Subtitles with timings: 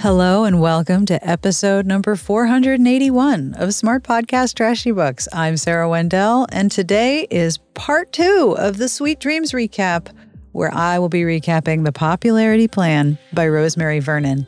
[0.00, 5.26] Hello and welcome to episode number 481 of Smart Podcast Trashy Books.
[5.32, 10.06] I'm Sarah Wendell, and today is part two of the Sweet Dreams recap,
[10.52, 14.46] where I will be recapping The Popularity Plan by Rosemary Vernon.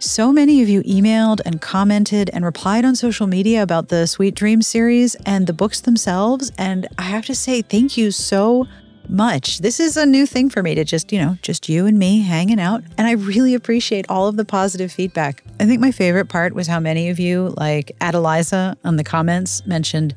[0.00, 4.34] So many of you emailed and commented and replied on social media about the Sweet
[4.34, 8.66] Dreams series and the books themselves, and I have to say thank you so
[9.10, 9.58] much.
[9.58, 12.22] This is a new thing for me to just, you know, just you and me
[12.22, 12.82] hanging out.
[12.96, 15.42] And I really appreciate all of the positive feedback.
[15.60, 19.66] I think my favorite part was how many of you, like Adeliza on the comments,
[19.66, 20.14] mentioned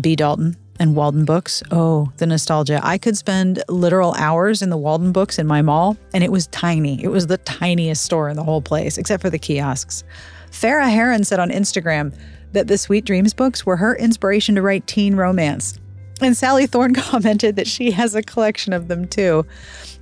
[0.00, 0.16] B.
[0.16, 1.62] Dalton and Walden Books.
[1.70, 2.80] Oh, the nostalgia.
[2.82, 6.46] I could spend literal hours in the Walden Books in my mall, and it was
[6.48, 7.02] tiny.
[7.02, 10.04] It was the tiniest store in the whole place, except for the kiosks.
[10.50, 12.14] Farah Heron said on Instagram
[12.52, 15.78] that the Sweet Dreams books were her inspiration to write teen romance.
[16.20, 19.44] And Sally Thorne commented that she has a collection of them too.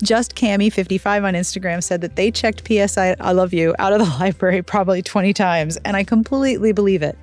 [0.02, 4.16] Just Cami55 on Instagram said that they checked PSI I Love You out of the
[4.18, 7.18] library probably 20 times, and I completely believe it.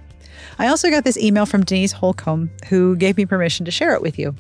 [0.60, 4.02] I also got this email from Denise Holcomb, who gave me permission to share it
[4.02, 4.36] with you.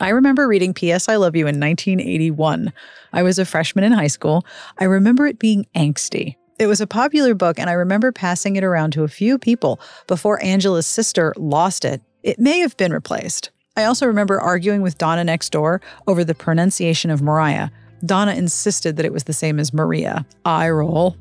[0.00, 1.08] I remember reading P.S.
[1.08, 2.72] I Love You in 1981.
[3.12, 4.44] I was a freshman in high school.
[4.78, 6.34] I remember it being angsty.
[6.58, 9.80] It was a popular book, and I remember passing it around to a few people
[10.06, 12.02] before Angela's sister lost it.
[12.22, 13.50] It may have been replaced.
[13.74, 17.70] I also remember arguing with Donna next door over the pronunciation of Mariah.
[18.04, 20.26] Donna insisted that it was the same as Maria.
[20.44, 21.16] I roll.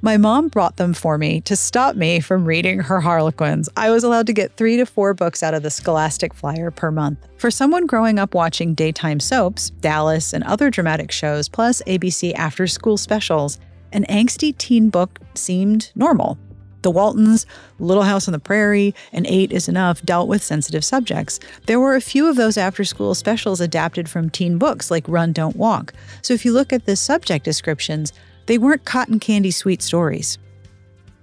[0.00, 3.68] My mom brought them for me to stop me from reading her Harlequins.
[3.76, 6.90] I was allowed to get three to four books out of the Scholastic Flyer per
[6.90, 7.18] month.
[7.36, 12.66] For someone growing up watching daytime soaps, Dallas, and other dramatic shows, plus ABC after
[12.66, 13.60] school specials,
[13.92, 16.36] an angsty teen book seemed normal.
[16.82, 17.46] The Waltons,
[17.78, 21.40] Little House on the Prairie, and Eight is Enough dealt with sensitive subjects.
[21.66, 25.32] There were a few of those after school specials adapted from teen books like Run,
[25.32, 25.92] Don't Walk.
[26.22, 28.12] So if you look at the subject descriptions,
[28.46, 30.38] they weren't cotton candy sweet stories.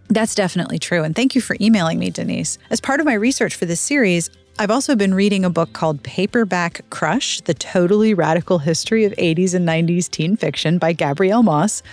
[0.09, 1.03] That's definitely true.
[1.03, 2.57] And thank you for emailing me, Denise.
[2.71, 6.03] As part of my research for this series, I've also been reading a book called
[6.03, 11.83] Paperback Crush The Totally Radical History of 80s and 90s Teen Fiction by Gabrielle Moss.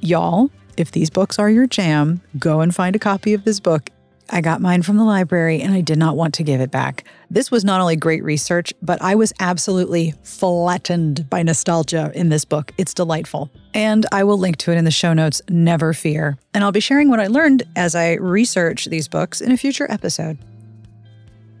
[0.00, 3.90] Y'all, if these books are your jam, go and find a copy of this book.
[4.30, 7.04] I got mine from the library and I did not want to give it back.
[7.30, 12.44] This was not only great research, but I was absolutely flattened by nostalgia in this
[12.44, 12.72] book.
[12.78, 13.50] It's delightful.
[13.74, 16.38] And I will link to it in the show notes, never fear.
[16.54, 19.90] And I'll be sharing what I learned as I research these books in a future
[19.90, 20.38] episode.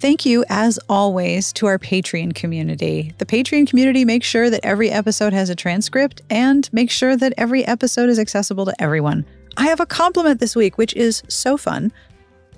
[0.00, 3.14] Thank you, as always, to our Patreon community.
[3.18, 7.32] The Patreon community makes sure that every episode has a transcript and makes sure that
[7.38, 9.24] every episode is accessible to everyone.
[9.56, 11.92] I have a compliment this week, which is so fun.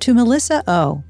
[0.01, 1.05] To Melissa O.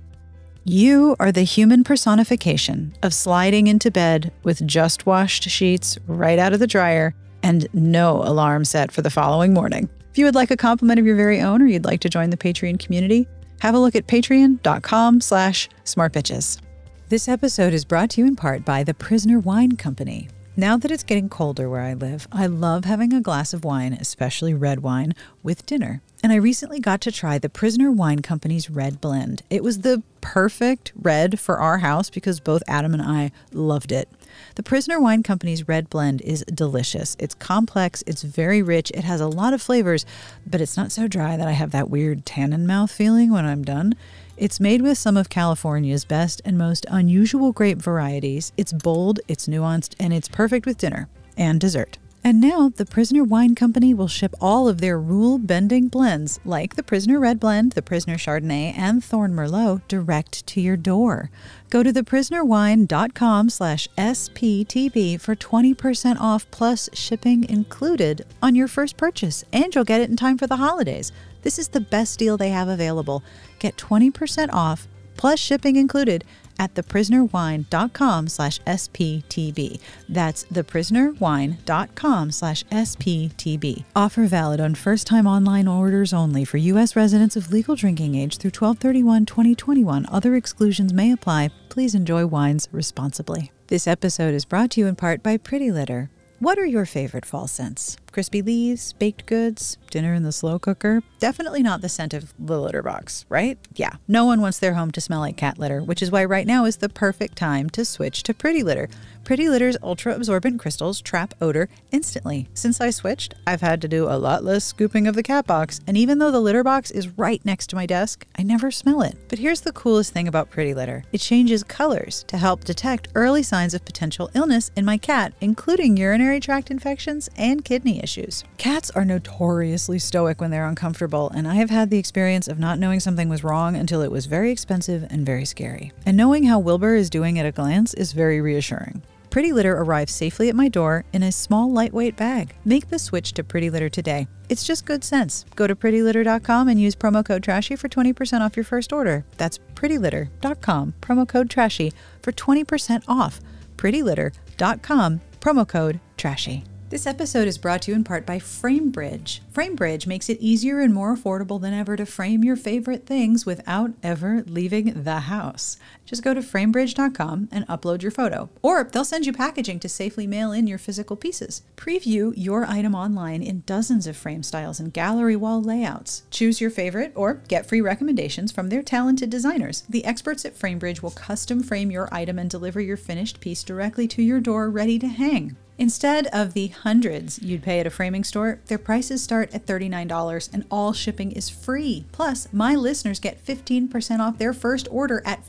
[0.64, 6.52] You are the human personification of sliding into bed with just washed sheets right out
[6.52, 7.14] of the dryer
[7.44, 9.88] and no alarm set for the following morning.
[10.10, 12.30] If you would like a compliment of your very own or you'd like to join
[12.30, 13.28] the Patreon community,
[13.60, 16.60] have a look at patreon.com slash smartbitches.
[17.08, 20.28] This episode is brought to you in part by the Prisoner Wine Company.
[20.58, 23.92] Now that it's getting colder where I live, I love having a glass of wine,
[23.92, 26.00] especially red wine, with dinner.
[26.22, 29.42] And I recently got to try the Prisoner Wine Company's red blend.
[29.50, 34.08] It was the perfect red for our house because both Adam and I loved it.
[34.56, 37.16] The Prisoner Wine Company's red blend is delicious.
[37.18, 40.06] It's complex, it's very rich, it has a lot of flavors,
[40.46, 43.62] but it's not so dry that I have that weird tannin mouth feeling when I'm
[43.62, 43.94] done.
[44.36, 48.52] It's made with some of California's best and most unusual grape varieties.
[48.56, 51.98] It's bold, it's nuanced, and it's perfect with dinner and dessert.
[52.26, 56.74] And now, the Prisoner Wine Company will ship all of their rule bending blends, like
[56.74, 61.30] the Prisoner Red Blend, the Prisoner Chardonnay, and Thorn Merlot, direct to your door.
[61.70, 69.44] Go to theprisonerwine.com slash SPTB for 20% off plus shipping included on your first purchase,
[69.52, 71.12] and you'll get it in time for the holidays.
[71.42, 73.22] This is the best deal they have available.
[73.60, 76.24] Get 20% off plus shipping included
[76.58, 79.80] at theprisonerwine.com slash SPTB.
[80.08, 83.84] That's theprisonerwine.com slash SPTB.
[83.94, 86.96] Offer valid on first-time online orders only for U.S.
[86.96, 90.06] residents of legal drinking age through 1231-2021.
[90.08, 91.50] Other exclusions may apply.
[91.68, 93.52] Please enjoy wines responsibly.
[93.68, 96.10] This episode is brought to you in part by Pretty Litter.
[96.38, 97.96] What are your favorite fall scents?
[98.16, 101.02] Crispy leaves, baked goods, dinner in the slow cooker?
[101.18, 103.58] Definitely not the scent of the litter box, right?
[103.74, 106.46] Yeah, no one wants their home to smell like cat litter, which is why right
[106.46, 108.88] now is the perfect time to switch to Pretty Litter.
[109.26, 112.46] Pretty Litter's ultra absorbent crystals trap odor instantly.
[112.54, 115.80] Since I switched, I've had to do a lot less scooping of the cat box,
[115.84, 119.02] and even though the litter box is right next to my desk, I never smell
[119.02, 119.18] it.
[119.26, 123.42] But here's the coolest thing about Pretty Litter it changes colors to help detect early
[123.42, 128.44] signs of potential illness in my cat, including urinary tract infections and kidney issues.
[128.58, 132.78] Cats are notoriously stoic when they're uncomfortable, and I have had the experience of not
[132.78, 135.90] knowing something was wrong until it was very expensive and very scary.
[136.06, 139.02] And knowing how Wilbur is doing at a glance is very reassuring.
[139.36, 142.54] Pretty Litter arrives safely at my door in a small, lightweight bag.
[142.64, 144.28] Make the switch to Pretty Litter today.
[144.48, 145.44] It's just good sense.
[145.54, 149.26] Go to prettylitter.com and use promo code TRASHY for 20% off your first order.
[149.36, 151.92] That's prettylitter.com, promo code TRASHY
[152.22, 153.40] for 20% off.
[153.76, 156.64] prettylitter.com, promo code TRASHY.
[156.88, 159.40] This episode is brought to you in part by FrameBridge.
[159.52, 163.90] FrameBridge makes it easier and more affordable than ever to frame your favorite things without
[164.04, 165.78] ever leaving the house.
[166.06, 170.26] Just go to framebridge.com and upload your photo, or they'll send you packaging to safely
[170.26, 171.62] mail in your physical pieces.
[171.76, 176.22] Preview your item online in dozens of frame styles and gallery wall layouts.
[176.30, 179.82] Choose your favorite or get free recommendations from their talented designers.
[179.88, 184.06] The experts at FrameBridge will custom frame your item and deliver your finished piece directly
[184.08, 185.56] to your door ready to hang.
[185.78, 190.48] Instead of the hundreds you'd pay at a framing store, their prices start at $39
[190.52, 192.06] and all shipping is free.
[192.12, 195.44] Plus, my listeners get 15% off their first order at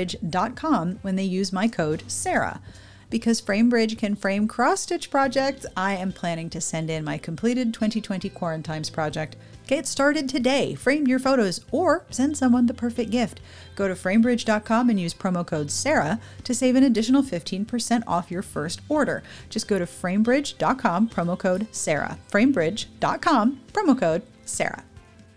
[0.00, 2.60] framebridge.com when they use my code SARAH.
[3.08, 7.74] Because FrameBridge can frame cross stitch projects, I am planning to send in my completed
[7.74, 9.34] 2020 Quarantines project.
[9.66, 10.76] Get started today.
[10.76, 13.40] Frame your photos or send someone the perfect gift.
[13.74, 18.42] Go to framebridge.com and use promo code SARAH to save an additional 15% off your
[18.42, 19.24] first order.
[19.48, 22.16] Just go to framebridge.com, promo code SARAH.
[22.30, 24.84] Framebridge.com, promo code SARAH.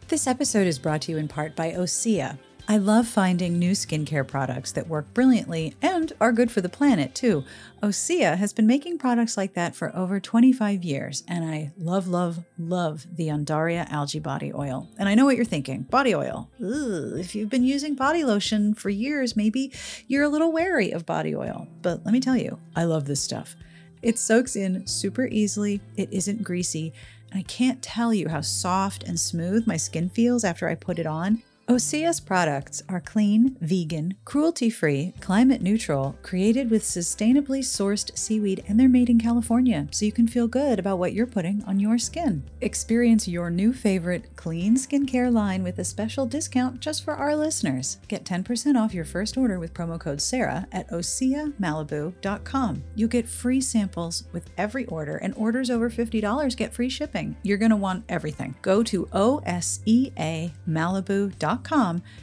[0.10, 2.38] This episode is brought to you in part by Osea.
[2.65, 7.13] I love finding new skincare products that work brilliantly and are good for the planet
[7.13, 7.44] too.
[7.81, 12.45] Osea has been making products like that for over 25 years, and I love, love,
[12.57, 14.88] love the Undaria algae body oil.
[14.98, 16.50] And I know what you're thinking body oil.
[16.57, 19.74] If you've been using body lotion for years, maybe
[20.07, 21.68] you're a little wary of body oil.
[21.81, 23.57] But let me tell you, I love this stuff.
[24.01, 26.94] It soaks in super easily, it isn't greasy,
[27.30, 30.98] and I can't tell you how soft and smooth my skin feels after I put
[30.98, 31.44] it on.
[31.69, 38.77] Osea's products are clean, vegan, cruelty free, climate neutral, created with sustainably sourced seaweed, and
[38.77, 41.98] they're made in California, so you can feel good about what you're putting on your
[41.98, 42.44] skin.
[42.60, 47.98] Experience your new favorite clean skincare line with a special discount just for our listeners.
[48.10, 52.83] Get 10% off your first order with promo code SARAH at OseaMalibu.com.
[52.94, 57.38] You'll get free samples with every order, and orders over $50 get free shipping.
[57.42, 58.56] You're going to want everything.
[58.62, 61.53] Go to OSEAMalibu.com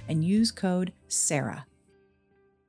[0.09, 1.65] and use code SARAH.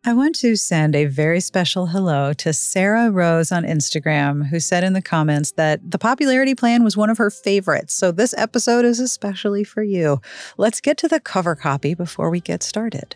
[0.04, 4.84] I want to send a very special hello to Sarah Rose on Instagram, who said
[4.84, 7.94] in the comments that the popularity plan was one of her favorites.
[7.94, 10.20] So this episode is especially for you.
[10.58, 13.16] Let's get to the cover copy before we get started.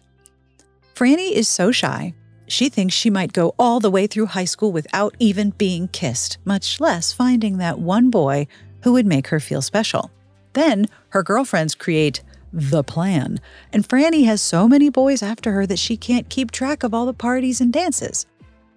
[0.94, 2.14] Franny is so shy.
[2.46, 6.38] She thinks she might go all the way through high school without even being kissed,
[6.46, 8.46] much less finding that one boy
[8.84, 10.12] who would make her feel special.
[10.54, 12.22] Then her girlfriends create
[12.56, 13.40] the plan,
[13.74, 17.06] and Franny has so many boys after her that she can't keep track of all
[17.06, 18.26] the parties and dances.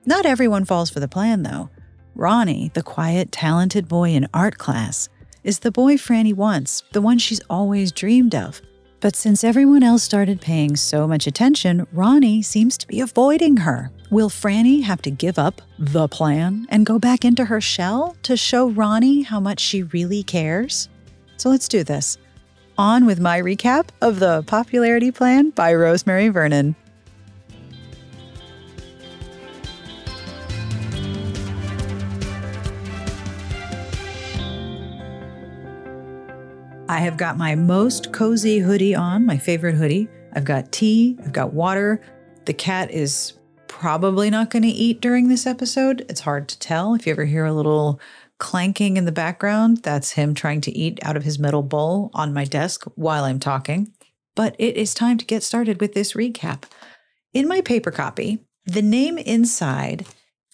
[0.04, 1.70] Not everyone falls for the plan, though.
[2.16, 5.08] Ronnie, the quiet, talented boy in art class,
[5.44, 8.60] is the boy Franny wants, the one she's always dreamed of.
[9.00, 13.92] But since everyone else started paying so much attention, Ronnie seems to be avoiding her.
[14.10, 18.36] Will Franny have to give up the plan and go back into her shell to
[18.36, 20.88] show Ronnie how much she really cares?
[21.36, 22.18] So let's do this.
[22.78, 26.76] On with my recap of the popularity plan by Rosemary Vernon.
[36.88, 40.08] I have got my most cozy hoodie on, my favorite hoodie.
[40.34, 42.00] I've got tea, I've got water.
[42.44, 43.32] The cat is
[43.66, 46.06] probably not going to eat during this episode.
[46.08, 46.94] It's hard to tell.
[46.94, 47.98] If you ever hear a little
[48.38, 52.32] clanking in the background, that's him trying to eat out of his metal bowl on
[52.32, 53.92] my desk while I'm talking.
[54.34, 56.62] But it is time to get started with this recap.
[57.34, 60.06] In my paper copy, the name inside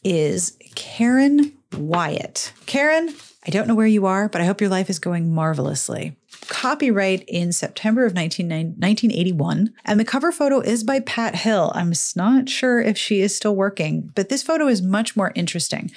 [0.03, 2.53] is Karen Wyatt.
[2.67, 3.14] Karen,
[3.47, 6.17] I don't know where you are, but I hope your life is going marvelously.
[6.49, 11.73] Copyright in September of 19, 1981, and the cover photo is by Pat Hill.
[11.75, 15.91] I'm not sure if she is still working, but this photo is much more interesting.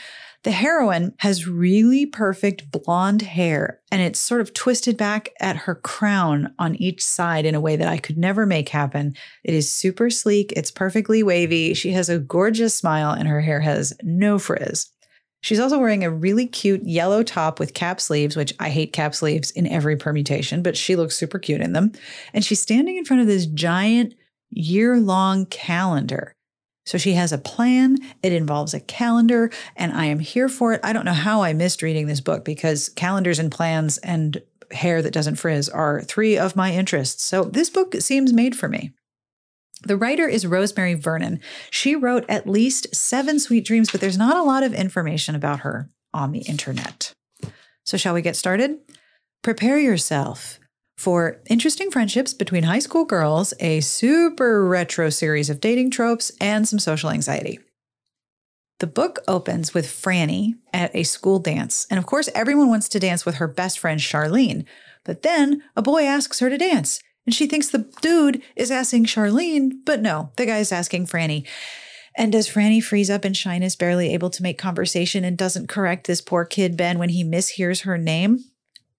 [0.43, 5.75] The heroine has really perfect blonde hair and it's sort of twisted back at her
[5.75, 9.15] crown on each side in a way that I could never make happen.
[9.43, 11.73] It is super sleek, it's perfectly wavy.
[11.73, 14.91] She has a gorgeous smile and her hair has no frizz.
[15.41, 19.13] She's also wearing a really cute yellow top with cap sleeves, which I hate cap
[19.15, 21.91] sleeves in every permutation, but she looks super cute in them.
[22.33, 24.13] And she's standing in front of this giant
[24.49, 26.36] year long calendar.
[26.87, 30.79] So she has a plan, it involves a calendar, and I am here for it.
[30.85, 34.41] I don't know how I missed reading this book because calendars and plans and
[34.71, 37.23] hair that doesn't frizz are three of my interests.
[37.23, 38.93] So this book seems made for me.
[39.83, 41.41] The writer is Rosemary Vernon.
[41.71, 45.59] She wrote at least seven sweet dreams, but there's not a lot of information about
[45.59, 47.13] her on the internet.
[47.85, 48.77] So, shall we get started?
[49.43, 50.57] Prepare yourself
[50.97, 56.67] for interesting friendships between high school girls, a super retro series of dating tropes, and
[56.67, 57.59] some social anxiety.
[58.79, 61.87] The book opens with Franny at a school dance.
[61.89, 64.65] And of course, everyone wants to dance with her best friend, Charlene.
[65.03, 66.99] But then a boy asks her to dance.
[67.25, 71.45] And she thinks the dude is asking Charlene, but no, the guy's asking Franny.
[72.15, 76.07] And does Franny freeze up in shyness, barely able to make conversation and doesn't correct
[76.07, 78.39] this poor kid Ben when he mishears her name?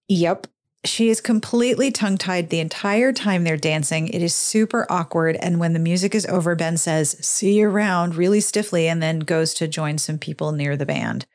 [0.09, 0.47] Yep.
[0.85, 4.09] She is completely tongue tied the entire time they're dancing.
[4.09, 5.37] It is super awkward.
[5.37, 9.21] And when the music is over, Ben says, See you around really stiffly, and then
[9.21, 11.27] goes to join some people near the band.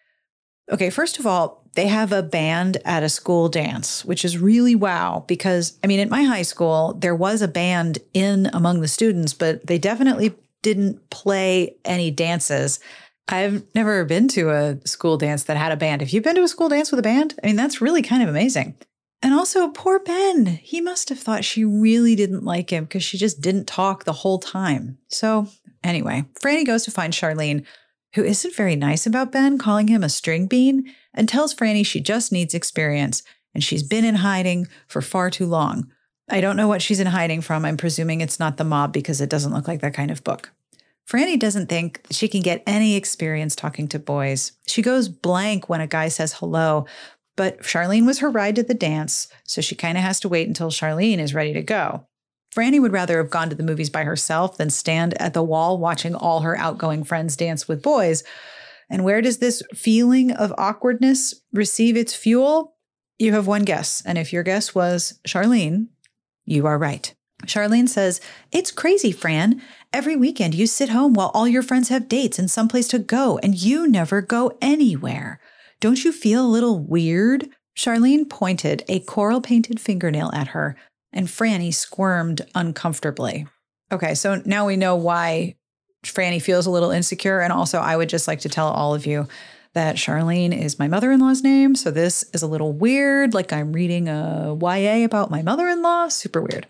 [0.72, 4.76] Okay, first of all, they have a band at a school dance, which is really
[4.76, 8.88] wow because I mean, at my high school, there was a band in among the
[8.88, 12.80] students, but they definitely didn't play any dances.
[13.28, 16.02] I've never been to a school dance that had a band.
[16.02, 17.36] Have you been to a school dance with a band?
[17.44, 18.76] I mean, that's really kind of amazing.
[19.24, 20.46] And also, poor Ben.
[20.46, 24.12] He must have thought she really didn't like him because she just didn't talk the
[24.12, 24.98] whole time.
[25.08, 25.48] So,
[25.82, 27.66] anyway, Franny goes to find Charlene,
[28.16, 32.02] who isn't very nice about Ben, calling him a string bean, and tells Franny she
[32.02, 35.90] just needs experience and she's been in hiding for far too long.
[36.30, 37.64] I don't know what she's in hiding from.
[37.64, 40.52] I'm presuming it's not the mob because it doesn't look like that kind of book.
[41.08, 44.54] Franny doesn't think she can get any experience talking to boys.
[44.68, 46.86] She goes blank when a guy says hello,
[47.36, 50.48] but Charlene was her ride to the dance, so she kind of has to wait
[50.48, 52.08] until Charlene is ready to go.
[52.54, 55.80] Franny would rather have gone to the movies by herself than stand at the wall
[55.80, 58.24] watching all her outgoing friends dance with boys.
[58.90, 62.76] And where does this feeling of awkwardness receive its fuel?
[63.18, 64.04] You have one guess.
[64.06, 65.88] And if your guess was Charlene,
[66.46, 67.14] you are right.
[67.46, 68.22] Charlene says,
[68.52, 69.62] It's crazy, Fran.
[69.92, 73.40] Every weekend you sit home while all your friends have dates and someplace to go,
[73.42, 75.40] and you never go anywhere.
[75.84, 77.50] Don't you feel a little weird?
[77.78, 80.78] Charlene pointed a coral painted fingernail at her,
[81.12, 83.48] and Franny squirmed uncomfortably.
[83.92, 85.56] Okay, so now we know why
[86.06, 87.42] Franny feels a little insecure.
[87.42, 89.28] And also, I would just like to tell all of you
[89.74, 91.76] that Charlene is my mother in law's name.
[91.76, 95.82] So this is a little weird, like I'm reading a YA about my mother in
[95.82, 96.08] law.
[96.08, 96.66] Super weird.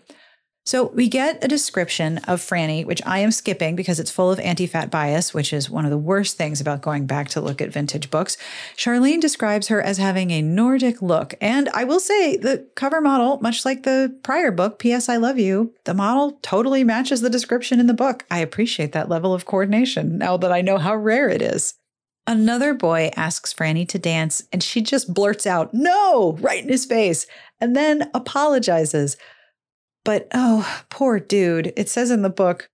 [0.66, 4.40] So we get a description of Franny, which I am skipping because it's full of
[4.40, 7.60] anti fat bias, which is one of the worst things about going back to look
[7.60, 8.38] at vintage books.
[8.74, 11.34] Charlene describes her as having a Nordic look.
[11.38, 15.10] And I will say the cover model, much like the prior book, P.S.
[15.10, 18.24] I Love You, the model totally matches the description in the book.
[18.30, 21.74] I appreciate that level of coordination now that I know how rare it is.
[22.26, 26.86] Another boy asks Franny to dance, and she just blurts out, no, right in his
[26.86, 27.26] face,
[27.60, 29.18] and then apologizes.
[30.04, 31.72] But oh, poor dude.
[31.76, 32.68] It says in the book,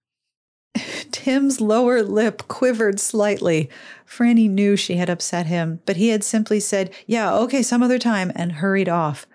[1.13, 3.71] Tim's lower lip quivered slightly.
[4.07, 7.99] Franny knew she had upset him, but he had simply said, Yeah, okay, some other
[7.99, 9.27] time, and hurried off.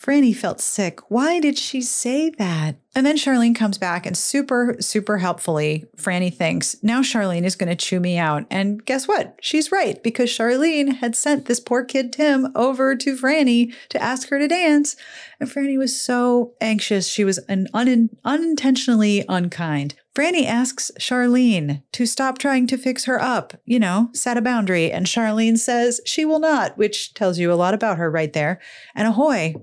[0.00, 1.10] Franny felt sick.
[1.10, 2.76] Why did she say that?
[2.94, 7.68] And then Charlene comes back and super, super helpfully, Franny thinks, now Charlene is going
[7.68, 8.46] to chew me out.
[8.48, 9.36] And guess what?
[9.40, 14.28] She's right because Charlene had sent this poor kid Tim over to Franny to ask
[14.28, 14.94] her to dance.
[15.40, 17.08] And Franny was so anxious.
[17.08, 19.96] She was an un- unintentionally unkind.
[20.14, 24.90] Franny asks Charlene to stop trying to fix her up, you know, set a boundary.
[24.90, 28.60] And Charlene says she will not, which tells you a lot about her right there.
[28.96, 29.54] And ahoy,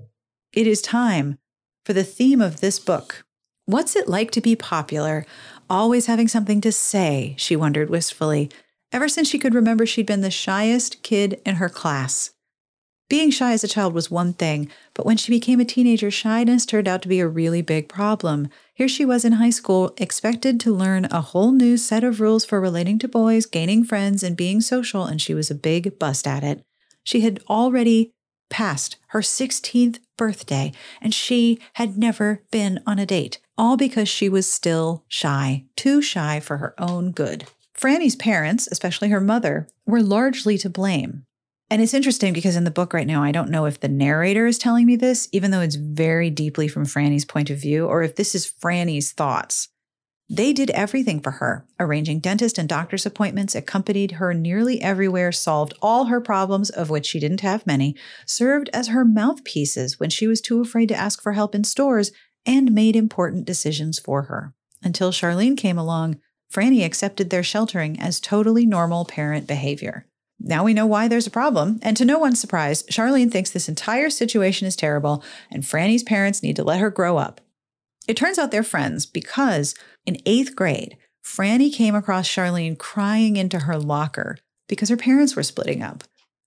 [0.56, 1.38] it is time
[1.84, 3.24] for the theme of this book.
[3.66, 5.26] What's it like to be popular?
[5.68, 8.50] Always having something to say, she wondered wistfully.
[8.90, 12.30] Ever since she could remember, she'd been the shyest kid in her class.
[13.10, 16.64] Being shy as a child was one thing, but when she became a teenager, shyness
[16.64, 18.48] turned out to be a really big problem.
[18.74, 22.46] Here she was in high school, expected to learn a whole new set of rules
[22.46, 26.26] for relating to boys, gaining friends, and being social, and she was a big bust
[26.26, 26.64] at it.
[27.04, 28.14] She had already
[28.48, 34.28] passed her 16th birthday, and she had never been on a date, all because she
[34.28, 37.44] was still shy, too shy for her own good.
[37.74, 41.24] Franny's parents, especially her mother, were largely to blame.
[41.68, 44.46] And it's interesting because in the book right now, I don't know if the narrator
[44.46, 48.02] is telling me this, even though it's very deeply from Franny's point of view, or
[48.02, 49.68] if this is Franny's thoughts.
[50.28, 55.74] They did everything for her, arranging dentist and doctor's appointments, accompanied her nearly everywhere, solved
[55.80, 60.26] all her problems, of which she didn't have many, served as her mouthpieces when she
[60.26, 62.10] was too afraid to ask for help in stores,
[62.44, 64.52] and made important decisions for her.
[64.82, 66.20] Until Charlene came along,
[66.52, 70.06] Franny accepted their sheltering as totally normal parent behavior.
[70.38, 73.68] Now we know why there's a problem, and to no one's surprise, Charlene thinks this
[73.68, 77.40] entire situation is terrible, and Franny's parents need to let her grow up.
[78.06, 79.74] It turns out they're friends because
[80.06, 85.42] in eighth grade, Franny came across Charlene crying into her locker because her parents were
[85.42, 86.04] splitting up.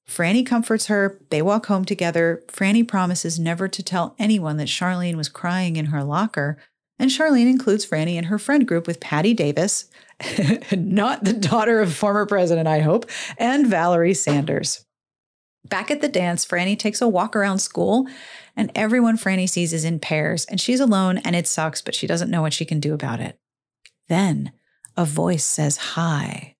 [0.10, 2.42] Franny comforts her, they walk home together.
[2.48, 6.58] Franny promises never to tell anyone that Charlene was crying in her locker,
[6.98, 9.86] and Charlene includes Franny in her friend group with Patty Davis,
[10.76, 14.84] not the daughter of former president, I hope, and Valerie Sanders.
[15.68, 18.08] Back at the dance, Franny takes a walk around school,
[18.56, 22.08] and everyone Franny sees is in pairs, and she's alone, and it sucks, but she
[22.08, 23.39] doesn't know what she can do about it.
[24.10, 24.52] Then
[24.98, 26.56] a voice says hi.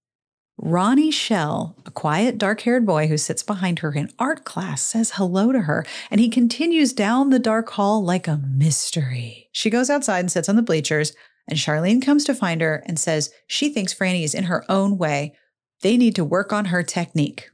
[0.62, 5.14] Ronnie Shell, a quiet, dark haired boy who sits behind her in art class, says
[5.16, 9.50] hello to her, and he continues down the dark hall like a mystery.
[9.54, 11.14] She goes outside and sits on the bleachers,
[11.48, 14.98] and Charlene comes to find her and says she thinks Franny is in her own
[14.98, 15.34] way.
[15.82, 17.50] They need to work on her technique.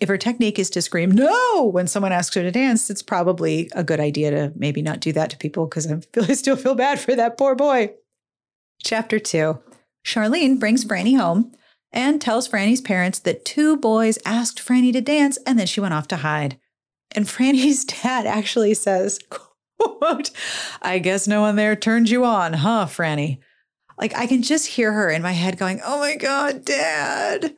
[0.00, 3.70] If her technique is to scream no when someone asks her to dance, it's probably
[3.74, 6.74] a good idea to maybe not do that to people because I, I still feel
[6.74, 7.90] bad for that poor boy.
[8.82, 9.60] Chapter two
[10.04, 11.52] Charlene brings Franny home
[11.92, 15.94] and tells Franny's parents that two boys asked Franny to dance and then she went
[15.94, 16.58] off to hide.
[17.12, 20.30] And Franny's dad actually says, quote,
[20.82, 23.38] I guess no one there turned you on, huh, Franny?
[23.98, 27.54] Like I can just hear her in my head going, Oh my God, dad.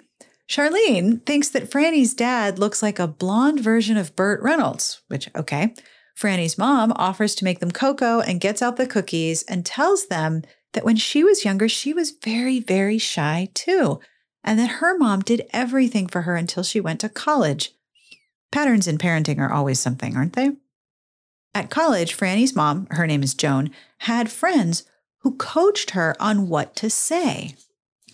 [0.49, 5.75] Charlene thinks that Franny's dad looks like a blonde version of Burt Reynolds, which, okay.
[6.19, 10.43] Franny's mom offers to make them cocoa and gets out the cookies and tells them
[10.73, 14.01] that when she was younger, she was very, very shy too
[14.43, 17.73] and that her mom did everything for her until she went to college.
[18.51, 20.53] Patterns in parenting are always something, aren't they?
[21.55, 24.85] At college, Franny's mom, her name is Joan, had friends
[25.19, 27.55] who coached her on what to say.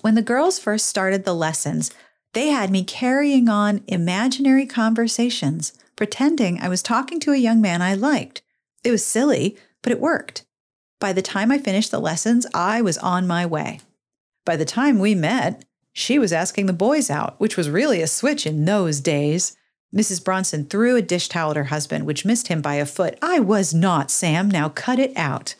[0.01, 1.93] When the girls first started the lessons,
[2.33, 7.83] they had me carrying on imaginary conversations, pretending I was talking to a young man
[7.83, 8.43] I liked.
[8.85, 10.45] It was silly, but it worked.
[10.99, 13.81] By the time I finished the lessons, I was on my way.
[14.45, 18.07] By the time we met, she was asking the boys out, which was really a
[18.07, 19.57] switch in those days.
[19.95, 20.25] Mrs.
[20.25, 23.19] Bronson threw a dish towel at her husband, which missed him by a foot.
[23.23, 24.51] I was not, Sam.
[24.51, 25.55] Now cut it out.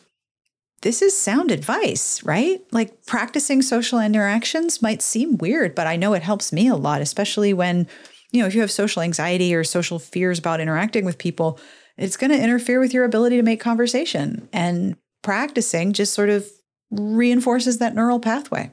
[0.81, 2.61] This is sound advice, right?
[2.71, 7.01] Like practicing social interactions might seem weird, but I know it helps me a lot,
[7.01, 7.87] especially when,
[8.31, 11.59] you know, if you have social anxiety or social fears about interacting with people,
[11.97, 14.47] it's going to interfere with your ability to make conversation.
[14.53, 14.95] And
[15.27, 16.49] practicing just sort of
[16.89, 18.71] reinforces that neural pathway.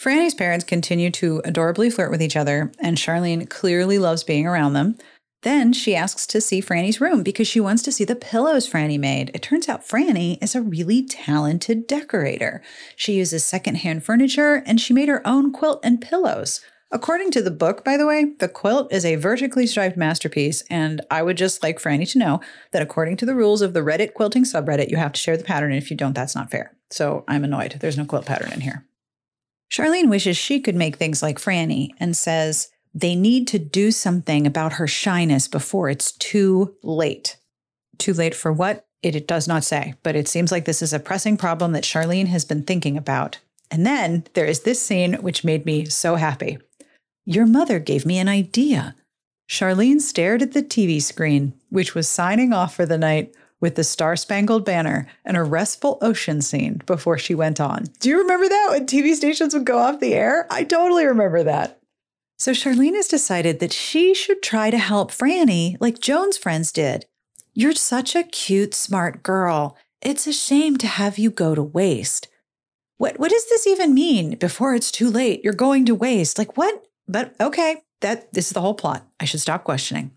[0.00, 4.74] Franny's parents continue to adorably flirt with each other, and Charlene clearly loves being around
[4.74, 4.96] them.
[5.42, 8.96] Then she asks to see Franny's room because she wants to see the pillows Franny
[8.96, 9.32] made.
[9.34, 12.62] It turns out Franny is a really talented decorator.
[12.94, 16.60] She uses secondhand furniture and she made her own quilt and pillows.
[16.96, 21.02] According to the book, by the way, the quilt is a vertically striped masterpiece, and
[21.10, 22.40] I would just like Franny to know
[22.72, 25.44] that according to the rules of the Reddit quilting subreddit, you have to share the
[25.44, 26.74] pattern, and if you don't, that's not fair.
[26.90, 27.76] So I'm annoyed.
[27.80, 28.86] There's no quilt pattern in here.
[29.70, 34.46] Charlene wishes she could make things like Franny and says they need to do something
[34.46, 37.36] about her shyness before it's too late.
[37.98, 38.86] Too late for what?
[39.02, 41.84] It, it does not say, but it seems like this is a pressing problem that
[41.84, 43.40] Charlene has been thinking about.
[43.70, 46.56] And then there is this scene which made me so happy.
[47.28, 48.94] Your mother gave me an idea.
[49.50, 53.82] Charlene stared at the TV screen, which was signing off for the night with the
[53.82, 57.86] Star Spangled Banner and a restful ocean scene before she went on.
[57.98, 60.46] Do you remember that when TV stations would go off the air?
[60.50, 61.80] I totally remember that.
[62.38, 67.06] So Charlene has decided that she should try to help Franny like Joan's friends did.
[67.54, 69.76] You're such a cute, smart girl.
[70.00, 72.28] It's a shame to have you go to waste.
[72.98, 74.36] What what does this even mean?
[74.36, 76.38] Before it's too late, you're going to waste.
[76.38, 76.85] Like what?
[77.08, 79.06] But okay, that this is the whole plot.
[79.20, 80.12] I should stop questioning.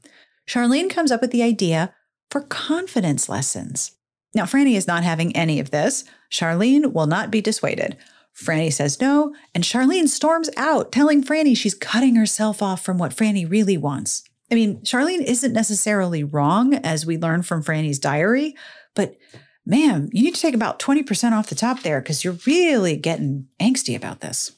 [0.47, 1.93] Charlene comes up with the idea
[2.31, 3.91] for confidence lessons.
[4.33, 6.03] Now, Franny is not having any of this.
[6.31, 7.97] Charlene will not be dissuaded.
[8.35, 13.15] Franny says no, and Charlene storms out, telling Franny she's cutting herself off from what
[13.15, 14.23] Franny really wants.
[14.51, 18.55] I mean, Charlene isn't necessarily wrong, as we learn from Franny's diary,
[18.95, 19.17] but
[19.65, 23.47] ma'am, you need to take about 20% off the top there because you're really getting
[23.59, 24.53] angsty about this.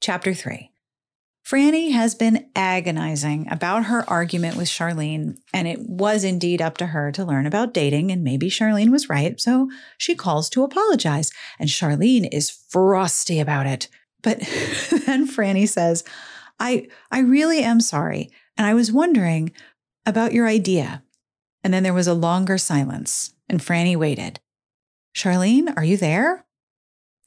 [0.00, 0.69] Chapter 3
[1.46, 6.86] Franny has been agonizing about her argument with Charlene, and it was indeed up to
[6.86, 11.32] her to learn about dating, and maybe Charlene was right, so she calls to apologize,
[11.58, 13.88] and Charlene is frosty about it.
[14.22, 14.38] But
[15.06, 16.04] then Franny says,
[16.60, 19.52] I, I really am sorry, and I was wondering
[20.06, 21.02] about your idea.
[21.64, 24.40] And then there was a longer silence, and Franny waited.
[25.14, 26.44] Charlene, are you there?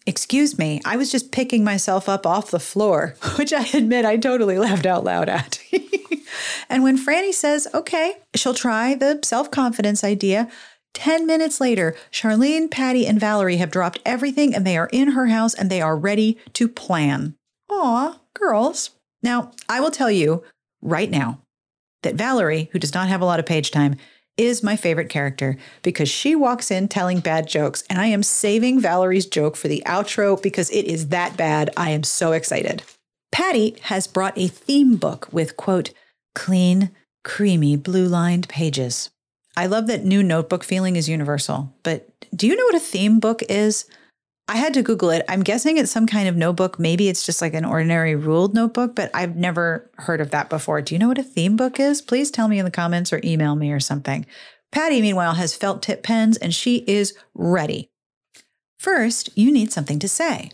[0.06, 4.18] Excuse me, I was just picking myself up off the floor, which I admit I
[4.18, 5.60] totally laughed out loud at.
[6.70, 10.50] and when Franny says, okay, she'll try the self confidence idea,
[10.94, 15.28] 10 minutes later, Charlene, Patty, and Valerie have dropped everything and they are in her
[15.28, 17.36] house and they are ready to plan.
[17.70, 18.92] Aw, girls.
[19.24, 20.44] Now, I will tell you
[20.82, 21.40] right now
[22.04, 23.96] that Valerie, who does not have a lot of page time,
[24.38, 28.80] is my favorite character because she walks in telling bad jokes, and I am saving
[28.80, 31.70] Valerie's joke for the outro because it is that bad.
[31.78, 32.84] I am so excited.
[33.32, 35.92] Patty has brought a theme book with, quote,
[36.36, 36.92] clean,
[37.24, 39.10] creamy, blue lined pages.
[39.56, 43.20] I love that new notebook feeling is universal, but do you know what a theme
[43.20, 43.86] book is?
[44.54, 45.26] I had to Google it.
[45.28, 46.78] I'm guessing it's some kind of notebook.
[46.78, 50.80] Maybe it's just like an ordinary ruled notebook, but I've never heard of that before.
[50.80, 52.04] Do you know what a theme book is?
[52.04, 54.28] Please tell me in the comments or email me or something.
[54.72, 57.90] Patty, meanwhile, has felt tip pens and she is ready.
[58.78, 60.52] First, you need something to say.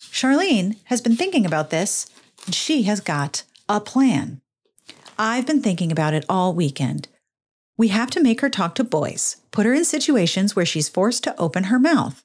[0.00, 2.10] Charlene has been thinking about this
[2.46, 4.40] and she has got a plan.
[5.16, 7.06] I've been thinking about it all weekend.
[7.78, 11.22] We have to make her talk to boys, put her in situations where she's forced
[11.22, 12.24] to open her mouth.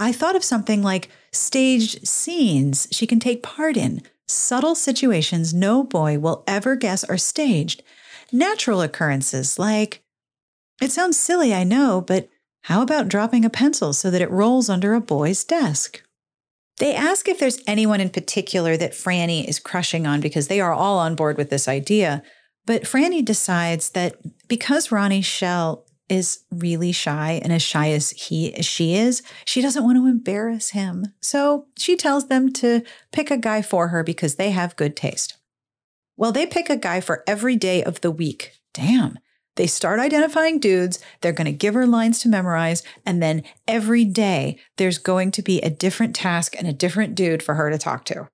[0.00, 5.84] I thought of something like staged scenes she can take part in, subtle situations no
[5.84, 7.82] boy will ever guess are staged,
[8.32, 10.02] natural occurrences like,
[10.80, 12.30] it sounds silly, I know, but
[12.62, 16.02] how about dropping a pencil so that it rolls under a boy's desk?
[16.78, 20.72] They ask if there's anyone in particular that Franny is crushing on because they are
[20.72, 22.22] all on board with this idea.
[22.64, 24.16] But Franny decides that
[24.48, 29.62] because Ronnie Shell is really shy and as shy as he as she is, she
[29.62, 31.06] doesn't want to embarrass him.
[31.20, 35.36] So she tells them to pick a guy for her because they have good taste.
[36.16, 38.52] Well, they pick a guy for every day of the week.
[38.74, 39.18] Damn.
[39.56, 44.04] They start identifying dudes, they're going to give her lines to memorize, and then every
[44.04, 47.76] day there's going to be a different task and a different dude for her to
[47.76, 48.28] talk to.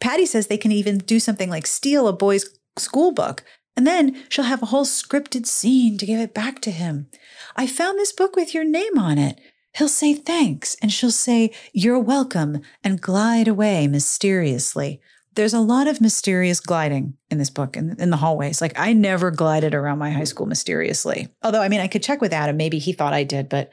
[0.00, 3.42] Patty says they can even do something like steal a boy's school book
[3.78, 7.06] and then she'll have a whole scripted scene to give it back to him.
[7.54, 9.40] I found this book with your name on it.
[9.76, 15.00] He'll say thanks, and she'll say, You're welcome, and glide away mysteriously.
[15.36, 18.60] There's a lot of mysterious gliding in this book in, in the hallways.
[18.60, 21.28] Like, I never glided around my high school mysteriously.
[21.44, 22.56] Although, I mean, I could check with Adam.
[22.56, 23.70] Maybe he thought I did, but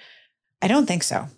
[0.62, 1.30] I don't think so.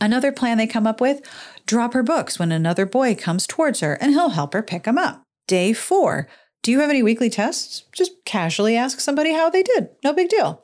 [0.00, 1.20] Another plan they come up with
[1.64, 4.98] drop her books when another boy comes towards her, and he'll help her pick them
[4.98, 5.22] up.
[5.46, 6.26] Day four,
[6.68, 7.84] do you have any weekly tests?
[7.92, 9.88] Just casually ask somebody how they did.
[10.04, 10.62] No big deal.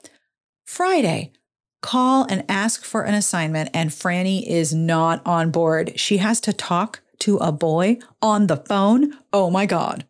[0.67, 1.33] Friday,
[1.81, 5.99] call and ask for an assignment, and Franny is not on board.
[5.99, 9.15] She has to talk to a boy on the phone.
[9.33, 10.05] Oh my God.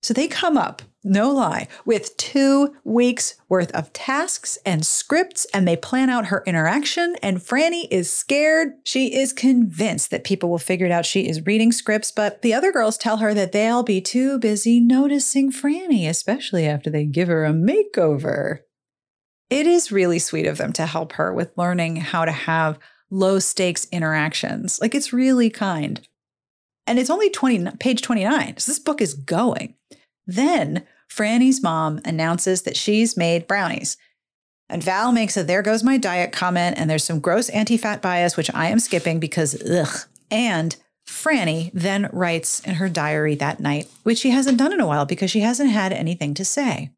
[0.00, 5.66] So they come up no lie, with two weeks worth of tasks and scripts, and
[5.66, 7.16] they plan out her interaction.
[7.22, 8.72] And Franny is scared.
[8.84, 11.06] She is convinced that people will figure it out.
[11.06, 14.80] She is reading scripts, but the other girls tell her that they'll be too busy
[14.80, 18.60] noticing Franny, especially after they give her a makeover.
[19.50, 22.78] It is really sweet of them to help her with learning how to have
[23.10, 24.80] low stakes interactions.
[24.80, 26.00] Like it's really kind.
[26.86, 28.56] And it's only 20, page 29.
[28.56, 29.74] So this book is going.
[30.26, 33.96] Then Franny's mom announces that she's made brownies.
[34.68, 38.00] And Val makes a there goes my diet comment, and there's some gross anti fat
[38.00, 40.06] bias, which I am skipping because ugh.
[40.30, 40.74] And
[41.06, 45.04] Franny then writes in her diary that night, which she hasn't done in a while
[45.04, 46.90] because she hasn't had anything to say.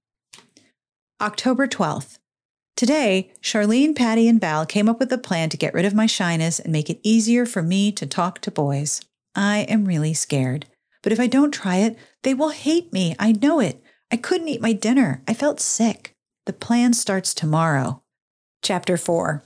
[1.21, 2.19] October 12th.
[2.77, 6.07] Today, Charlene, Patty, and Val came up with a plan to get rid of my
[6.07, 9.01] shyness and make it easier for me to talk to boys.
[9.35, 10.67] I am really scared.
[11.03, 13.15] But if I don't try it, they will hate me.
[13.19, 13.84] I know it.
[14.11, 15.23] I couldn't eat my dinner.
[15.27, 16.15] I felt sick.
[16.47, 18.03] The plan starts tomorrow.
[18.63, 19.43] Chapter 4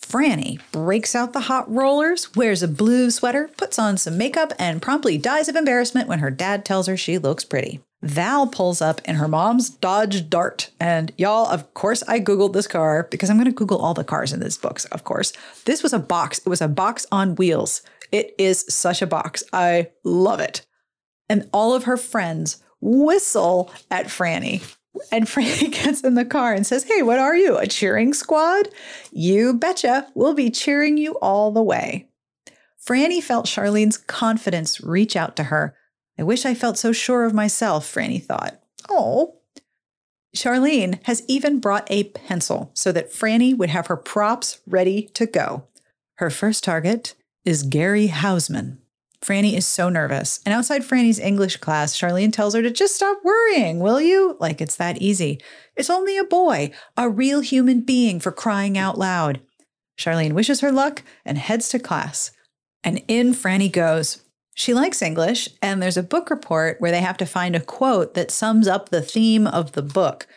[0.00, 4.82] Franny breaks out the hot rollers, wears a blue sweater, puts on some makeup, and
[4.82, 7.80] promptly dies of embarrassment when her dad tells her she looks pretty.
[8.02, 10.70] Val pulls up in her mom's Dodge Dart.
[10.78, 14.04] And y'all, of course, I Googled this car because I'm going to Google all the
[14.04, 15.32] cars in this book, of course.
[15.64, 16.38] This was a box.
[16.38, 17.80] It was a box on wheels.
[18.12, 19.42] It is such a box.
[19.54, 20.66] I love it.
[21.30, 24.62] And all of her friends whistle at Franny.
[25.10, 27.56] And Franny gets in the car and says, Hey, what are you?
[27.56, 28.68] A cheering squad?
[29.10, 30.06] You betcha.
[30.14, 32.08] We'll be cheering you all the way.
[32.86, 35.74] Franny felt Charlene's confidence reach out to her.
[36.18, 38.60] I wish I felt so sure of myself, Franny thought.
[38.88, 39.38] Oh.
[40.36, 45.26] Charlene has even brought a pencil so that Franny would have her props ready to
[45.26, 45.64] go.
[46.16, 48.78] Her first target is Gary Hausman.
[49.24, 50.40] Franny is so nervous.
[50.44, 54.36] And outside Franny's English class, Charlene tells her to just stop worrying, will you?
[54.38, 55.40] Like it's that easy.
[55.76, 59.40] It's only a boy, a real human being for crying out loud.
[59.98, 62.32] Charlene wishes her luck and heads to class.
[62.82, 64.20] And in Franny goes.
[64.56, 68.14] She likes English, and there's a book report where they have to find a quote
[68.14, 70.28] that sums up the theme of the book.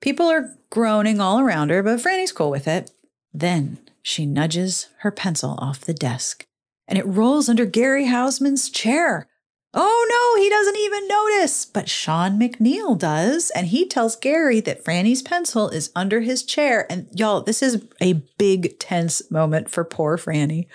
[0.00, 2.90] People are groaning all around her, but Franny's cool with it.
[3.34, 6.46] Then she nudges her pencil off the desk,
[6.88, 9.28] and it rolls under Gary Hausman's chair.
[9.74, 11.66] Oh no, he doesn't even notice.
[11.66, 13.50] But Sean McNeil does.
[13.50, 16.90] And he tells Gary that Franny's pencil is under his chair.
[16.90, 20.66] And y'all, this is a big tense moment for poor Franny.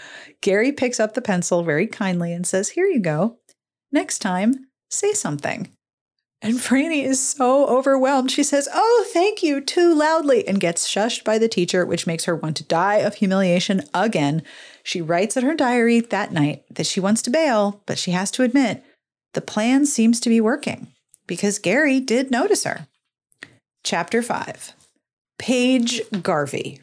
[0.41, 3.39] Gary picks up the pencil very kindly and says, Here you go.
[3.91, 5.69] Next time, say something.
[6.43, 8.29] And Franny is so overwhelmed.
[8.29, 12.25] She says, Oh, thank you, too loudly, and gets shushed by the teacher, which makes
[12.25, 14.43] her want to die of humiliation again.
[14.83, 18.29] She writes in her diary that night that she wants to bail, but she has
[18.31, 18.83] to admit
[19.33, 20.87] the plan seems to be working
[21.25, 22.87] because Gary did notice her.
[23.83, 24.73] Chapter 5
[25.39, 26.81] Paige Garvey.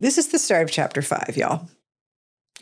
[0.00, 1.68] This is the start of chapter 5, y'all.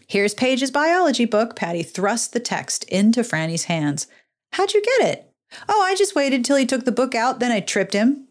[0.07, 1.55] Here's Paige's biology book.
[1.55, 4.07] Patty thrust the text into Franny's hands.
[4.53, 5.33] How'd you get it?
[5.69, 8.29] Oh, I just waited till he took the book out, then I tripped him.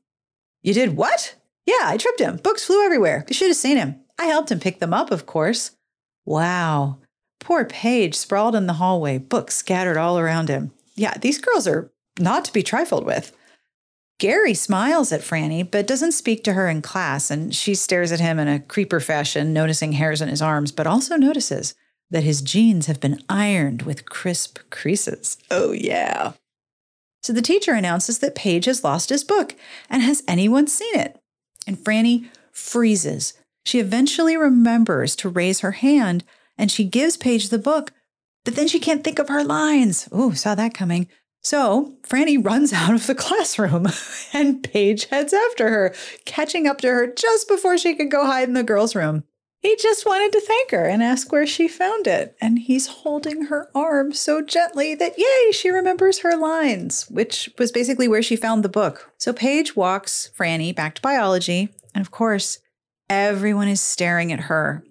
[0.62, 1.36] You did what?
[1.66, 2.38] Yeah, I tripped him.
[2.38, 3.26] Books flew everywhere.
[3.28, 4.00] You should have seen him.
[4.18, 5.72] I helped him pick them up, of course.
[6.28, 6.98] Wow.
[7.40, 10.72] Poor Paige sprawled in the hallway, books scattered all around him.
[10.96, 13.36] Yeah, these girls are not to be trifled with.
[14.20, 18.20] Gary smiles at Franny, but doesn't speak to her in class, and she stares at
[18.20, 21.76] him in a creeper fashion, noticing hairs on his arms, but also notices
[22.10, 25.38] that his jeans have been ironed with crisp creases.
[25.50, 26.34] Oh, yeah.
[27.24, 29.56] So the teacher announces that Paige has lost his book,
[29.90, 31.20] and has anyone seen it?
[31.66, 33.34] And Franny freezes.
[33.68, 36.24] She eventually remembers to raise her hand,
[36.58, 37.92] and she gives Paige the book,
[38.46, 40.08] but then she can't think of her lines.
[40.10, 41.10] Oh, saw that coming.
[41.44, 43.88] So Franny runs out of the classroom
[44.34, 48.48] and Paige heads after her, catching up to her just before she could go hide
[48.48, 49.26] in the girls' room.
[49.60, 52.38] He just wanted to thank her and ask where she found it.
[52.40, 57.74] And he's holding her arm so gently that, yay, she remembers her lines, which was
[57.74, 59.12] basically where she found the book.
[59.18, 61.68] So Paige walks Franny back to biology.
[61.94, 62.60] And of course,
[63.10, 64.84] everyone is staring at her.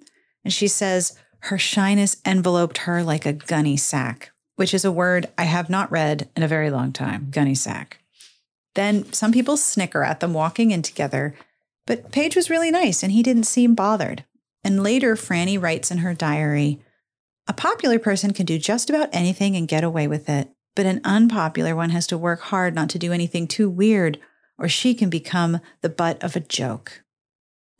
[0.44, 5.28] And she says, her shyness enveloped her like a gunny sack, which is a word
[5.38, 7.98] I have not read in a very long time gunny sack.
[8.74, 11.34] Then some people snicker at them walking in together,
[11.86, 14.24] but Paige was really nice and he didn't seem bothered.
[14.64, 16.80] And later, Franny writes in her diary
[17.46, 21.00] A popular person can do just about anything and get away with it, but an
[21.04, 24.18] unpopular one has to work hard not to do anything too weird,
[24.58, 27.04] or she can become the butt of a joke.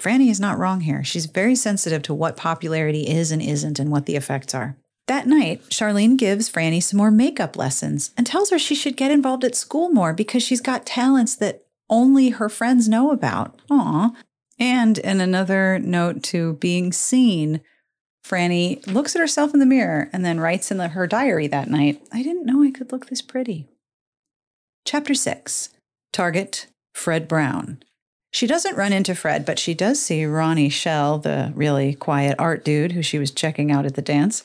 [0.01, 1.03] Franny is not wrong here.
[1.03, 4.77] She's very sensitive to what popularity is and isn't and what the effects are.
[5.07, 9.11] That night, Charlene gives Franny some more makeup lessons and tells her she should get
[9.11, 13.61] involved at school more because she's got talents that only her friends know about.
[13.71, 14.13] Aw.
[14.59, 17.61] And in another note to being seen,
[18.27, 21.71] Franny looks at herself in the mirror and then writes in the, her diary that
[21.71, 23.69] night I didn't know I could look this pretty.
[24.85, 25.71] Chapter 6
[26.13, 27.83] Target Fred Brown.
[28.37, 32.67] She doesn't run into Fred, but she does see Ronnie Shell, the really quiet art
[32.67, 34.45] dude who she was checking out at the dance.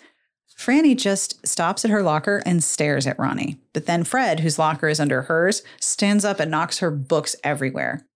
[0.58, 3.60] Franny just stops at her locker and stares at Ronnie.
[3.73, 8.08] But then Fred, whose locker is under hers, stands up and knocks her books everywhere.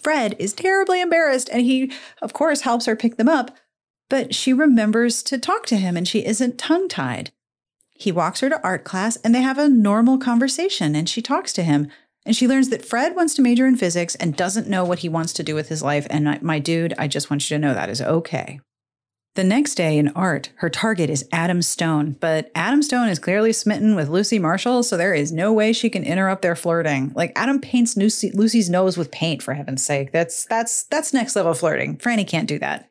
[0.00, 1.90] Fred is terribly embarrassed and he,
[2.22, 3.56] of course, helps her pick them up,
[4.08, 7.32] but she remembers to talk to him and she isn't tongue tied.
[7.96, 11.52] He walks her to art class and they have a normal conversation and she talks
[11.54, 11.88] to him,
[12.26, 15.08] and she learns that Fred wants to major in physics and doesn't know what he
[15.08, 16.06] wants to do with his life.
[16.10, 18.60] And my dude, I just want you to know that is okay.
[19.34, 23.52] The next day in art, her target is Adam Stone, but Adam Stone is clearly
[23.52, 27.12] smitten with Lucy Marshall, so there is no way she can interrupt their flirting.
[27.16, 30.12] Like Adam paints Lucy, Lucy's nose with paint, for heaven's sake.
[30.12, 31.96] That's that's that's next level flirting.
[31.96, 32.88] Franny can't do that.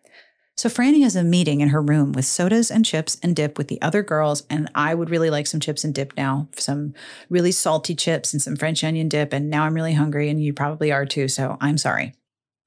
[0.56, 3.70] So Franny has a meeting in her room with sodas and chips and dip with
[3.70, 6.48] the other girls, and I would really like some chips and dip now.
[6.58, 6.94] Some
[7.30, 10.54] really salty chips and some French onion dip, and now I'm really hungry, and you
[10.54, 12.14] probably are too, so I'm sorry.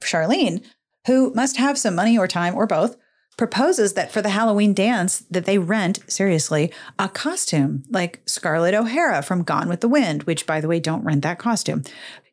[0.03, 0.65] Charlene,
[1.07, 2.97] who must have some money or time or both,
[3.37, 9.23] proposes that for the Halloween dance that they rent, seriously, a costume like Scarlett O'Hara
[9.23, 11.83] from Gone with the Wind, which by the way, don't rent that costume.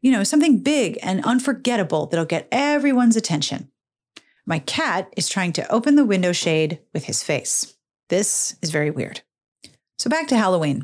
[0.02, 3.70] You know, something big and unforgettable that'll get everyone's attention.
[4.46, 7.76] My cat is trying to open the window shade with his face.
[8.10, 9.22] This is very weird.
[9.98, 10.84] So back to Halloween.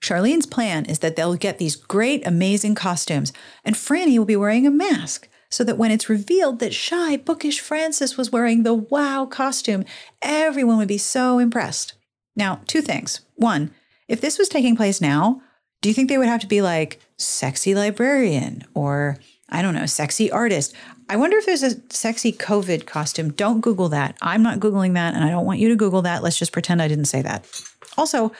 [0.00, 3.32] Charlene's plan is that they'll get these great, amazing costumes,
[3.64, 7.60] and Franny will be wearing a mask so that when it's revealed that shy, bookish
[7.60, 9.84] Frances was wearing the wow costume,
[10.22, 11.94] everyone would be so impressed.
[12.36, 13.22] Now, two things.
[13.34, 13.72] One,
[14.08, 15.42] if this was taking place now,
[15.80, 19.86] do you think they would have to be like sexy librarian or, I don't know,
[19.86, 20.74] sexy artist?
[21.10, 23.32] I wonder if there's a sexy COVID costume.
[23.32, 24.16] Don't Google that.
[24.20, 26.22] I'm not Googling that, and I don't want you to Google that.
[26.22, 27.46] Let's just pretend I didn't say that.
[27.96, 28.32] Also,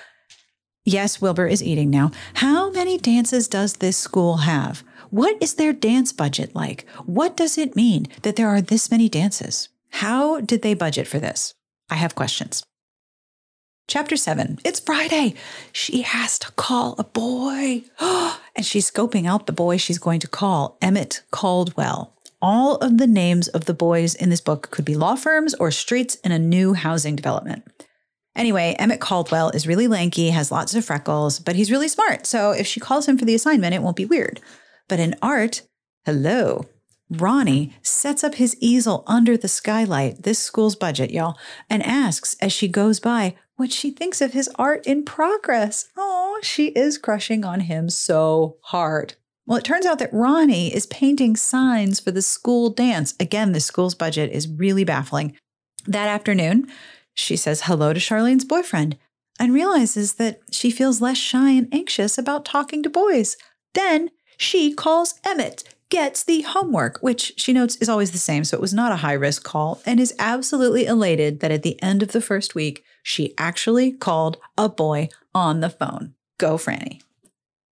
[0.85, 2.11] yes, Wilbur is eating now.
[2.35, 4.85] How many dances does this school have?
[5.11, 6.87] What is their dance budget like?
[7.07, 9.70] What does it mean that there are this many dances?
[9.90, 11.54] How did they budget for this?
[11.88, 12.62] I have questions.
[13.87, 14.59] Chapter 7.
[14.66, 15.33] It's Friday.
[15.72, 17.85] She has to call a boy.
[18.54, 22.14] and she's scoping out the boy she's going to call, Emmett Caldwell.
[22.40, 25.70] All of the names of the boys in this book could be law firms or
[25.72, 27.64] streets in a new housing development.
[28.37, 32.27] Anyway, Emmett Caldwell is really lanky, has lots of freckles, but he's really smart.
[32.27, 34.40] So if she calls him for the assignment, it won't be weird.
[34.87, 35.62] But in art,
[36.05, 36.66] hello,
[37.11, 41.37] Ronnie sets up his easel under the skylight, this school's budget, y'all,
[41.68, 45.88] and asks as she goes by what she thinks of his art in progress.
[45.96, 49.14] Oh, she is crushing on him so hard.
[49.49, 53.15] Well, it turns out that Ronnie is painting signs for the school dance.
[53.19, 55.35] Again, the school's budget is really baffling.
[55.87, 56.71] That afternoon,
[57.15, 58.99] she says hello to Charlene's boyfriend
[59.41, 63.39] and realizes that she feels less shy and anxious about talking to boys.
[63.73, 68.55] Then she calls Emmett, gets the homework, which she notes is always the same, so
[68.55, 72.03] it was not a high risk call, and is absolutely elated that at the end
[72.03, 76.13] of the first week, she actually called a boy on the phone.
[76.37, 77.01] Go, Franny.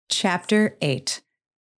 [0.07, 1.21] Chapter 8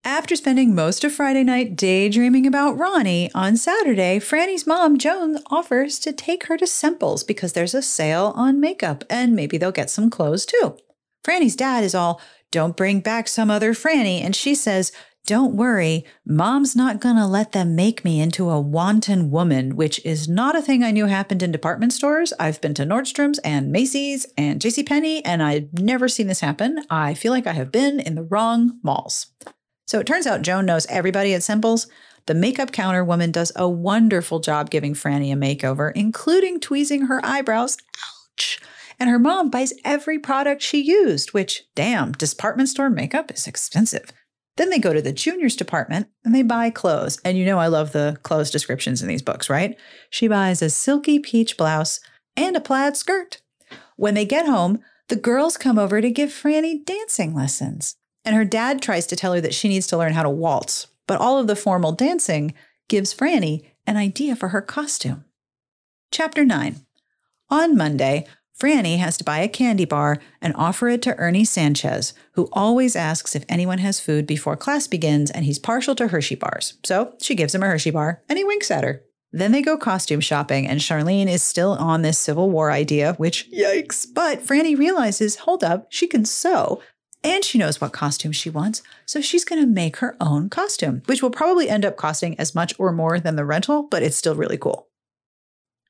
[0.06, 5.98] after spending most of Friday night daydreaming about Ronnie, on Saturday, Franny's mom, Joan, offers
[6.00, 9.90] to take her to Semple's because there's a sale on makeup and maybe they'll get
[9.90, 10.78] some clothes too.
[11.24, 14.22] Franny's dad is all, don't bring back some other Franny.
[14.22, 14.92] And she says,
[15.26, 20.30] don't worry, mom's not gonna let them make me into a wanton woman, which is
[20.30, 22.32] not a thing I knew happened in department stores.
[22.40, 26.86] I've been to Nordstrom's and Macy's and JCPenney, and I've never seen this happen.
[26.92, 29.28] I feel like I have been in the wrong malls.
[29.86, 31.88] So it turns out Joan knows everybody at Simples.
[32.26, 37.24] The makeup counter woman does a wonderful job giving Franny a makeover, including tweezing her
[37.24, 37.78] eyebrows.
[38.34, 38.60] Ouch!
[39.00, 44.12] And her mom buys every product she used, which, damn, department store makeup is expensive.
[44.58, 47.20] Then they go to the juniors department and they buy clothes.
[47.26, 49.78] And you know, I love the clothes descriptions in these books, right?
[50.10, 52.00] She buys a silky peach blouse
[52.38, 53.42] and a plaid skirt.
[53.98, 57.98] When they get home, the girls come over to give Franny dancing lessons.
[58.26, 60.88] And her dad tries to tell her that she needs to learn how to waltz.
[61.08, 62.54] But all of the formal dancing
[62.88, 65.26] gives Franny an idea for her costume.
[66.12, 66.78] Chapter 9
[67.50, 68.26] On Monday,
[68.60, 72.96] Franny has to buy a candy bar and offer it to Ernie Sanchez, who always
[72.96, 76.76] asks if anyone has food before class begins, and he's partial to Hershey bars.
[76.86, 79.04] So she gives him a Hershey bar, and he winks at her.
[79.34, 83.52] Then they go costume shopping, and Charlene is still on this Civil War idea, which,
[83.52, 84.08] yikes.
[84.12, 86.82] But Franny realizes, hold up, she can sew,
[87.26, 91.02] and she knows what costume she wants, so she's going to make her own costume,
[91.08, 94.16] which will probably end up costing as much or more than the rental, but it's
[94.16, 94.88] still really cool.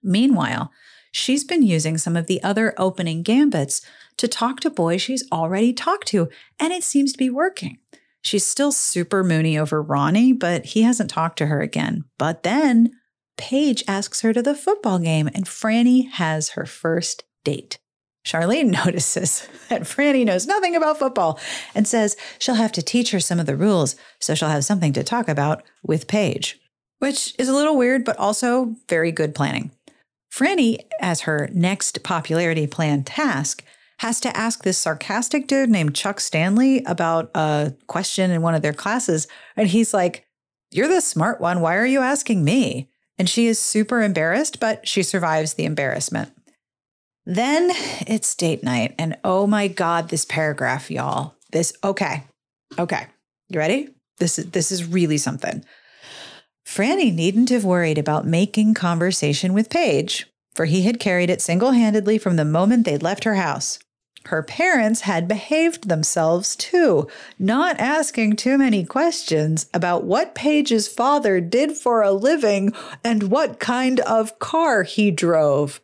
[0.01, 0.71] Meanwhile,
[1.11, 3.81] she's been using some of the other opening gambits
[4.17, 7.79] to talk to boys she's already talked to, and it seems to be working.
[8.21, 12.05] She's still super moony over Ronnie, but he hasn't talked to her again.
[12.17, 12.91] But then
[13.37, 17.77] Paige asks her to the football game, and Franny has her first date.
[18.25, 21.39] Charlene notices that Franny knows nothing about football
[21.73, 24.93] and says she'll have to teach her some of the rules so she'll have something
[24.93, 26.59] to talk about with Paige,
[26.99, 29.71] which is a little weird, but also very good planning.
[30.33, 33.63] Franny, as her next popularity plan task,
[33.99, 38.61] has to ask this sarcastic dude named Chuck Stanley about a question in one of
[38.61, 39.27] their classes.
[39.55, 40.25] And he's like,
[40.71, 41.61] You're the smart one.
[41.61, 42.89] Why are you asking me?
[43.17, 46.34] And she is super embarrassed, but she survives the embarrassment.
[47.25, 47.71] Then
[48.07, 48.93] it's date night.
[48.99, 51.35] And oh my God, this paragraph, y'all.
[51.51, 52.23] This, okay.
[52.77, 53.07] Okay.
[53.49, 53.89] You ready?
[54.17, 55.63] This is this is really something.
[56.65, 61.71] Franny needn't have worried about making conversation with Paige, for he had carried it single
[61.71, 63.77] handedly from the moment they'd left her house.
[64.27, 67.07] Her parents had behaved themselves too,
[67.37, 73.59] not asking too many questions about what Paige's father did for a living and what
[73.59, 75.79] kind of car he drove.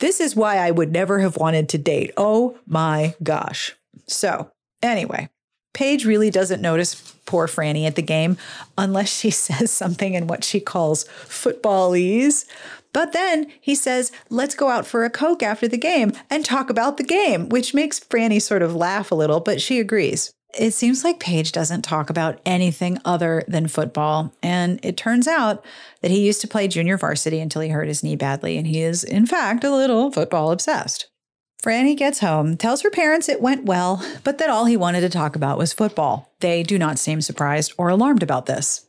[0.00, 2.12] This is why I would never have wanted to date.
[2.16, 3.76] Oh my gosh.
[4.06, 4.50] So,
[4.82, 5.28] anyway,
[5.74, 8.36] Paige really doesn't notice poor Franny at the game
[8.76, 12.46] unless she says something in what she calls footballese.
[12.92, 16.70] But then he says, let's go out for a Coke after the game and talk
[16.70, 20.32] about the game, which makes Franny sort of laugh a little, but she agrees.
[20.58, 24.32] It seems like Paige doesn't talk about anything other than football.
[24.42, 25.64] And it turns out
[26.02, 28.56] that he used to play junior varsity until he hurt his knee badly.
[28.56, 31.06] And he is, in fact, a little football obsessed.
[31.62, 35.10] Franny gets home, tells her parents it went well, but that all he wanted to
[35.10, 36.32] talk about was football.
[36.40, 38.86] They do not seem surprised or alarmed about this.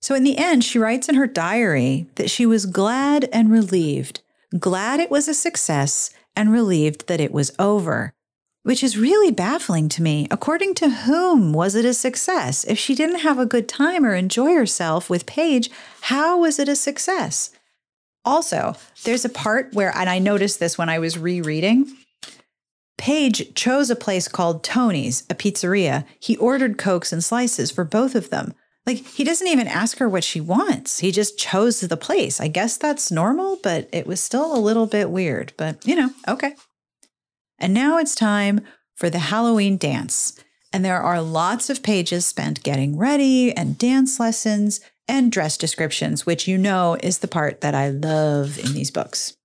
[0.00, 4.20] So, in the end, she writes in her diary that she was glad and relieved,
[4.58, 8.12] glad it was a success, and relieved that it was over,
[8.68, 10.28] which is really baffling to me.
[10.30, 12.64] According to whom was it a success?
[12.64, 15.70] If she didn't have a good time or enjoy herself with Paige,
[16.02, 17.50] how was it a success?
[18.26, 21.96] Also, there's a part where, and I noticed this when I was rereading.
[22.98, 26.04] Paige chose a place called Tony's, a pizzeria.
[26.20, 28.52] He ordered cokes and slices for both of them.
[28.86, 30.98] Like, he doesn't even ask her what she wants.
[30.98, 32.38] He just chose the place.
[32.38, 35.54] I guess that's normal, but it was still a little bit weird.
[35.56, 36.54] But, you know, okay.
[37.58, 38.60] And now it's time
[38.94, 40.38] for the Halloween dance.
[40.72, 46.26] And there are lots of pages spent getting ready and dance lessons and dress descriptions,
[46.26, 49.36] which you know is the part that I love in these books.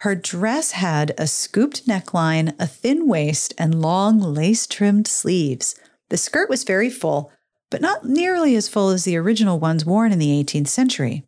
[0.00, 5.74] Her dress had a scooped neckline, a thin waist, and long lace trimmed sleeves.
[6.10, 7.32] The skirt was very full,
[7.70, 11.24] but not nearly as full as the original ones worn in the 18th century.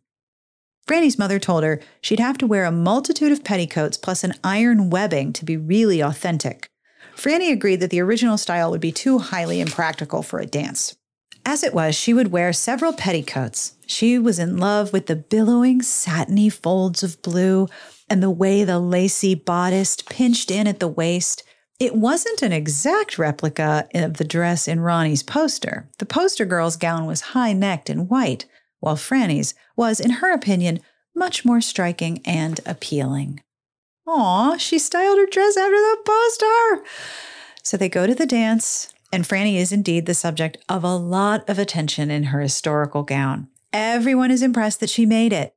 [0.87, 4.89] Franny's mother told her she'd have to wear a multitude of petticoats plus an iron
[4.89, 6.69] webbing to be really authentic.
[7.15, 10.95] Franny agreed that the original style would be too highly impractical for a dance.
[11.45, 13.73] As it was, she would wear several petticoats.
[13.85, 17.67] She was in love with the billowing, satiny folds of blue
[18.09, 21.43] and the way the lacy bodice pinched in at the waist.
[21.79, 25.89] It wasn't an exact replica of the dress in Ronnie's poster.
[25.99, 28.45] The poster girl's gown was high necked and white,
[28.79, 30.79] while Franny's was, in her opinion,
[31.15, 33.41] much more striking and appealing.
[34.07, 36.83] Aw, she styled her dress after the poster.
[37.63, 41.47] So they go to the dance, and Franny is indeed the subject of a lot
[41.49, 43.49] of attention in her historical gown.
[43.73, 45.53] Everyone is impressed that she made it.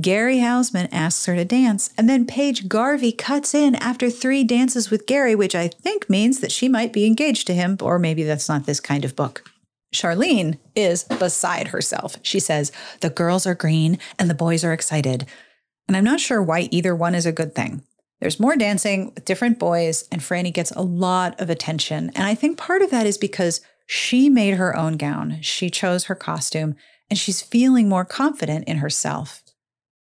[0.00, 4.90] Gary Houseman asks her to dance, and then Paige Garvey cuts in after three dances
[4.90, 8.22] with Gary, which I think means that she might be engaged to him, or maybe
[8.24, 9.51] that's not this kind of book.
[9.92, 12.16] Charlene is beside herself.
[12.22, 15.26] She says, The girls are green and the boys are excited.
[15.86, 17.82] And I'm not sure why either one is a good thing.
[18.20, 22.12] There's more dancing with different boys, and Franny gets a lot of attention.
[22.14, 26.04] And I think part of that is because she made her own gown, she chose
[26.04, 26.76] her costume,
[27.10, 29.42] and she's feeling more confident in herself.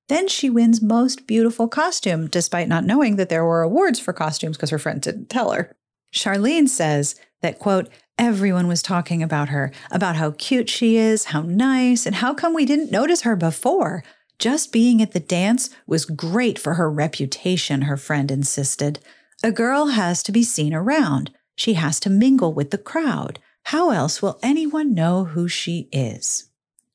[0.10, 4.58] Then she wins most beautiful costume, despite not knowing that there were awards for costumes
[4.58, 5.76] because her friend didn't tell her.
[6.14, 11.42] Charlene says that, quote, everyone was talking about her, about how cute she is, how
[11.42, 14.04] nice, and how come we didn't notice her before.
[14.40, 19.00] Just being at the dance was great for her reputation, her friend insisted.
[19.44, 21.32] A girl has to be seen around.
[21.56, 23.40] She has to mingle with the crowd.
[23.68, 26.50] How else will anyone know who she is?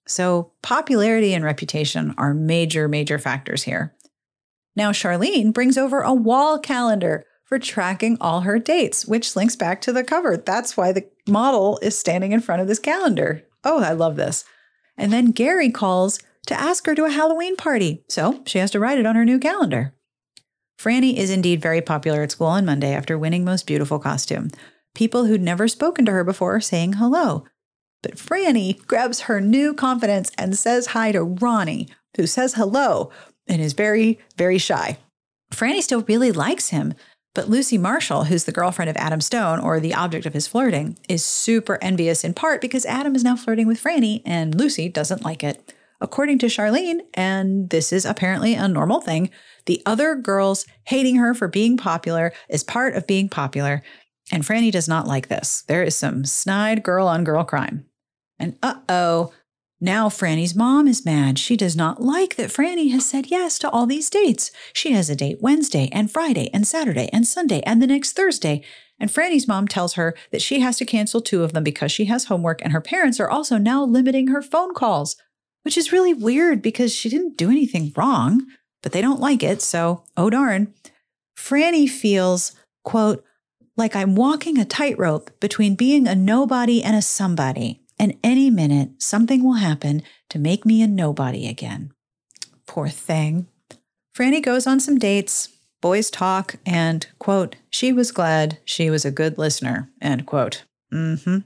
[0.06, 3.94] So, popularity and reputation are major, major factors here.
[4.74, 9.80] Now, Charlene brings over a wall calendar for tracking all her dates, which links back
[9.80, 10.36] to the cover.
[10.36, 13.42] That's why the model is standing in front of this calendar.
[13.64, 14.44] Oh, I love this.
[14.98, 18.04] And then Gary calls to ask her to a Halloween party.
[18.08, 19.94] So she has to write it on her new calendar.
[20.78, 24.50] Franny is indeed very popular at school on Monday after winning Most Beautiful Costume.
[24.94, 27.44] People who'd never spoken to her before are saying hello.
[28.02, 33.10] But Franny grabs her new confidence and says hi to Ronnie, who says hello
[33.46, 34.98] and is very, very shy.
[35.50, 36.94] Franny still really likes him,
[37.38, 40.98] but Lucy Marshall, who's the girlfriend of Adam Stone or the object of his flirting,
[41.08, 45.24] is super envious in part because Adam is now flirting with Franny and Lucy doesn't
[45.24, 45.72] like it.
[46.00, 49.30] According to Charlene, and this is apparently a normal thing,
[49.66, 53.84] the other girls hating her for being popular is part of being popular.
[54.32, 55.62] And Franny does not like this.
[55.68, 57.86] There is some snide girl on girl crime.
[58.40, 59.32] And uh oh,
[59.80, 61.38] now Franny's mom is mad.
[61.38, 64.50] She does not like that Franny has said yes to all these dates.
[64.72, 68.64] She has a date Wednesday and Friday and Saturday and Sunday and the next Thursday.
[68.98, 72.06] And Franny's mom tells her that she has to cancel two of them because she
[72.06, 75.14] has homework, and her parents are also now limiting her phone calls,
[75.62, 78.46] which is really weird because she didn't do anything wrong,
[78.82, 79.62] but they don't like it.
[79.62, 80.74] So, oh darn.
[81.38, 82.50] Franny feels,
[82.82, 83.24] quote,
[83.76, 89.02] like I'm walking a tightrope between being a nobody and a somebody and any minute
[89.02, 91.92] something will happen to make me a nobody again.
[92.66, 93.48] Poor thing.
[94.16, 95.48] Franny goes on some dates,
[95.80, 100.64] boys talk, and, quote, she was glad she was a good listener, end quote.
[100.92, 101.38] Mm-hmm.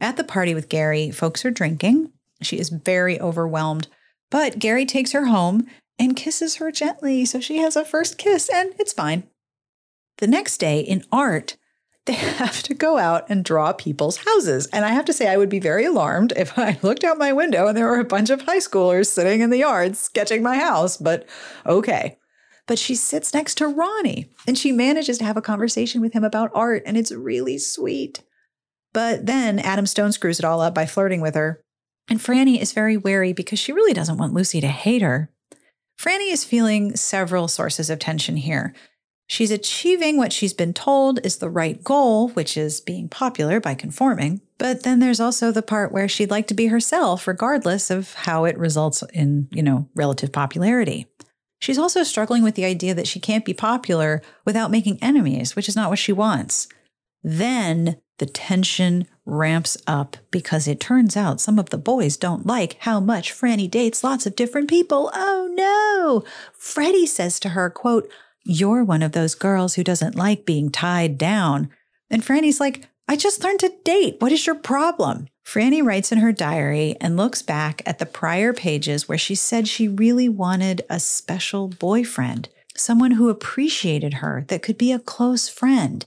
[0.00, 2.12] At the party with Gary, folks are drinking.
[2.42, 3.88] She is very overwhelmed,
[4.30, 5.66] but Gary takes her home
[5.98, 7.24] and kisses her gently.
[7.24, 9.24] So she has a first kiss, and it's fine.
[10.18, 11.56] The next day in art,
[12.08, 14.66] they have to go out and draw people's houses.
[14.72, 17.32] And I have to say, I would be very alarmed if I looked out my
[17.32, 20.56] window and there were a bunch of high schoolers sitting in the yard sketching my
[20.56, 21.28] house, but
[21.64, 22.18] okay.
[22.66, 26.24] But she sits next to Ronnie and she manages to have a conversation with him
[26.24, 28.22] about art, and it's really sweet.
[28.92, 31.62] But then Adam Stone screws it all up by flirting with her.
[32.10, 35.30] And Franny is very wary because she really doesn't want Lucy to hate her.
[36.00, 38.74] Franny is feeling several sources of tension here.
[39.30, 43.74] She's achieving what she's been told is the right goal, which is being popular by
[43.74, 44.40] conforming.
[44.56, 48.46] But then there's also the part where she'd like to be herself, regardless of how
[48.46, 51.06] it results in, you know, relative popularity.
[51.60, 55.68] She's also struggling with the idea that she can't be popular without making enemies, which
[55.68, 56.66] is not what she wants.
[57.22, 62.76] Then the tension ramps up because it turns out some of the boys don't like
[62.80, 65.10] how much Franny dates lots of different people.
[65.12, 66.24] Oh no!
[66.56, 68.08] Freddie says to her, quote,
[68.48, 71.70] you're one of those girls who doesn't like being tied down.
[72.10, 74.16] And Franny's like, I just learned to date.
[74.20, 75.28] What is your problem?
[75.46, 79.68] Franny writes in her diary and looks back at the prior pages where she said
[79.68, 85.48] she really wanted a special boyfriend, someone who appreciated her, that could be a close
[85.48, 86.06] friend.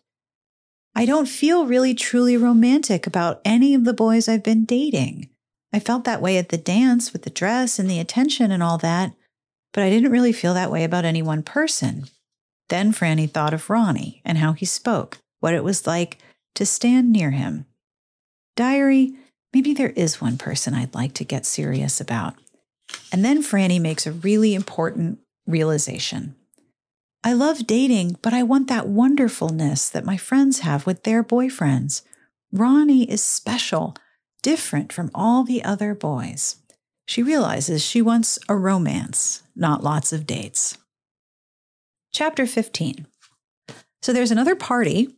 [0.96, 5.30] I don't feel really truly romantic about any of the boys I've been dating.
[5.74, 8.78] I felt that way at the dance with the dress and the attention and all
[8.80, 9.14] that,
[9.74, 12.06] but I didn't really feel that way about any one person.
[12.72, 16.20] Then Franny thought of Ronnie and how he spoke, what it was like
[16.56, 17.66] to stand near him.
[18.56, 19.14] Diary,
[19.54, 22.36] maybe there is one person I'd like to get serious about.
[23.12, 26.36] And then Franny makes a really important realization.
[27.26, 32.04] I love dating, but I want that wonderfulness that my friends have with their boyfriends.
[32.54, 33.98] Ronnie is special,
[34.42, 36.56] different from all the other boys.
[37.06, 40.78] She realizes she wants a romance, not lots of dates.
[42.14, 43.08] Chapter 15.
[44.02, 45.16] So there's another party,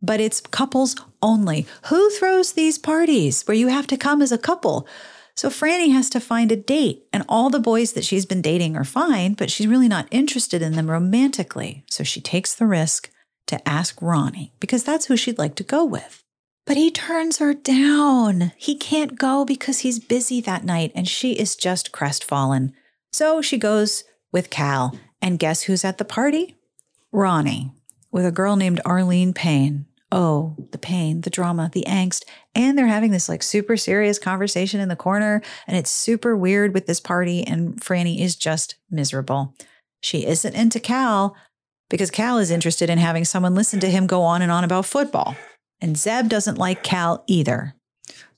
[0.00, 1.66] but it's couples only.
[1.86, 4.86] Who throws these parties where you have to come as a couple?
[5.34, 8.76] So Franny has to find a date, and all the boys that she's been dating
[8.76, 11.84] are fine, but she's really not interested in them romantically.
[11.90, 13.10] So she takes the risk
[13.48, 16.22] to ask Ronnie because that's who she'd like to go with.
[16.64, 18.52] But he turns her down.
[18.56, 22.72] He can't go because he's busy that night, and she is just crestfallen.
[23.12, 26.56] So she goes with Cal, and guess who's at the party?
[27.12, 27.72] Ronnie,
[28.10, 29.86] with a girl named Arlene Payne.
[30.12, 32.24] Oh, the pain, the drama, the angst.
[32.54, 35.40] And they're having this like super serious conversation in the corner.
[35.68, 37.46] And it's super weird with this party.
[37.46, 39.54] And Franny is just miserable.
[40.00, 41.36] She isn't into Cal
[41.88, 44.86] because Cal is interested in having someone listen to him go on and on about
[44.86, 45.36] football.
[45.80, 47.74] And Zeb doesn't like Cal either.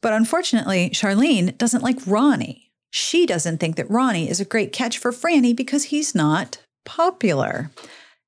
[0.01, 2.71] But unfortunately, Charlene doesn't like Ronnie.
[2.91, 7.71] She doesn't think that Ronnie is a great catch for Franny because he's not popular.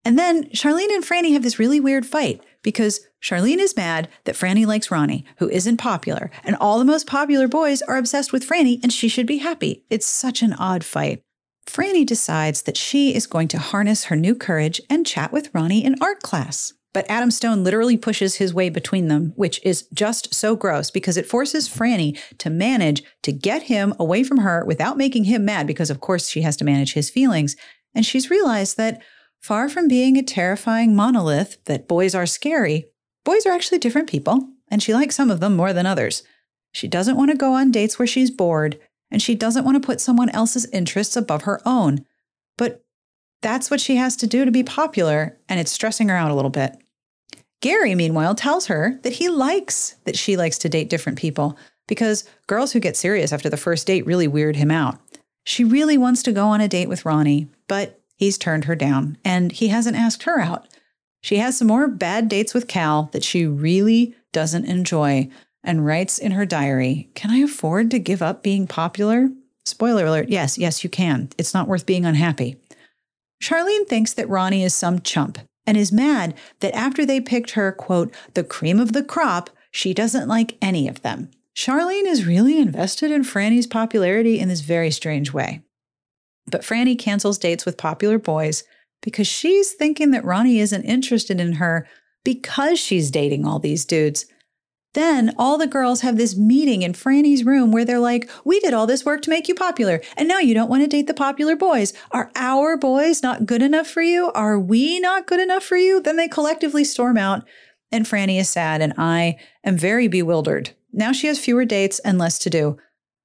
[0.05, 4.35] And then Charlene and Franny have this really weird fight because Charlene is mad that
[4.35, 8.47] Franny likes Ronnie, who isn't popular, and all the most popular boys are obsessed with
[8.47, 9.85] Franny and she should be happy.
[9.89, 11.23] It's such an odd fight.
[11.67, 15.85] Franny decides that she is going to harness her new courage and chat with Ronnie
[15.85, 16.75] in art class.
[16.93, 21.17] But Adam Stone literally pushes his way between them, which is just so gross because
[21.17, 25.67] it forces Franny to manage to get him away from her without making him mad,
[25.67, 27.57] because of course she has to manage his feelings.
[27.95, 29.03] And she's realized that
[29.41, 32.87] far from being a terrifying monolith that boys are scary,
[33.25, 36.23] boys are actually different people, and she likes some of them more than others.
[36.73, 38.79] She doesn't want to go on dates where she's bored,
[39.11, 42.05] and she doesn't want to put someone else's interests above her own.
[42.59, 42.85] But
[43.43, 46.35] that's what she has to do to be popular, and it's stressing her out a
[46.35, 46.77] little bit.
[47.61, 52.25] Gary, meanwhile, tells her that he likes that she likes to date different people because
[52.47, 54.99] girls who get serious after the first date really weird him out.
[55.45, 59.19] She really wants to go on a date with Ronnie, but he's turned her down
[59.25, 60.69] and he hasn't asked her out.
[61.21, 65.31] She has some more bad dates with Cal that she really doesn't enjoy
[65.63, 69.31] and writes in her diary Can I afford to give up being popular?
[69.65, 71.31] Spoiler alert yes, yes, you can.
[71.39, 72.57] It's not worth being unhappy.
[73.43, 77.73] Charlene thinks that Ronnie is some chump and is mad that after they picked her,
[77.73, 81.31] quote, the cream of the crop, she doesn't like any of them.
[81.57, 85.63] Charlene is really invested in Franny's popularity in this very strange way.
[86.47, 88.65] But Franny cancels dates with popular boys
[89.03, 91.87] because she's thinking that Ronnie isn't interested in her
[92.25, 94.27] because she's dating all these dudes.
[94.95, 98.73] Then all the girls have this meeting in Franny's room where they're like, We did
[98.73, 101.15] all this work to make you popular, and now you don't want to date the
[101.15, 101.93] popular boys.
[102.13, 104.31] Are our boys not good enough for you?
[104.33, 106.01] Are we not good enough for you?
[106.01, 107.45] Then they collectively storm out,
[107.91, 110.71] and Franny is sad, and I am very bewildered.
[110.93, 112.79] Now she has fewer dates and less to do.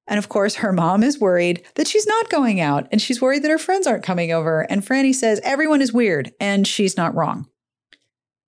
[0.10, 3.44] And of course, her mom is worried that she's not going out and she's worried
[3.44, 4.62] that her friends aren't coming over.
[4.62, 7.48] And Franny says everyone is weird and she's not wrong.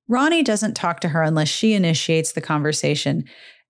[0.09, 3.25] Ronnie doesn't talk to her unless she initiates the conversation.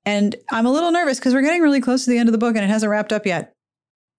[0.06, 2.40] And I'm a little nervous because we're getting really close to the end of the
[2.40, 3.54] book and it hasn't wrapped up yet.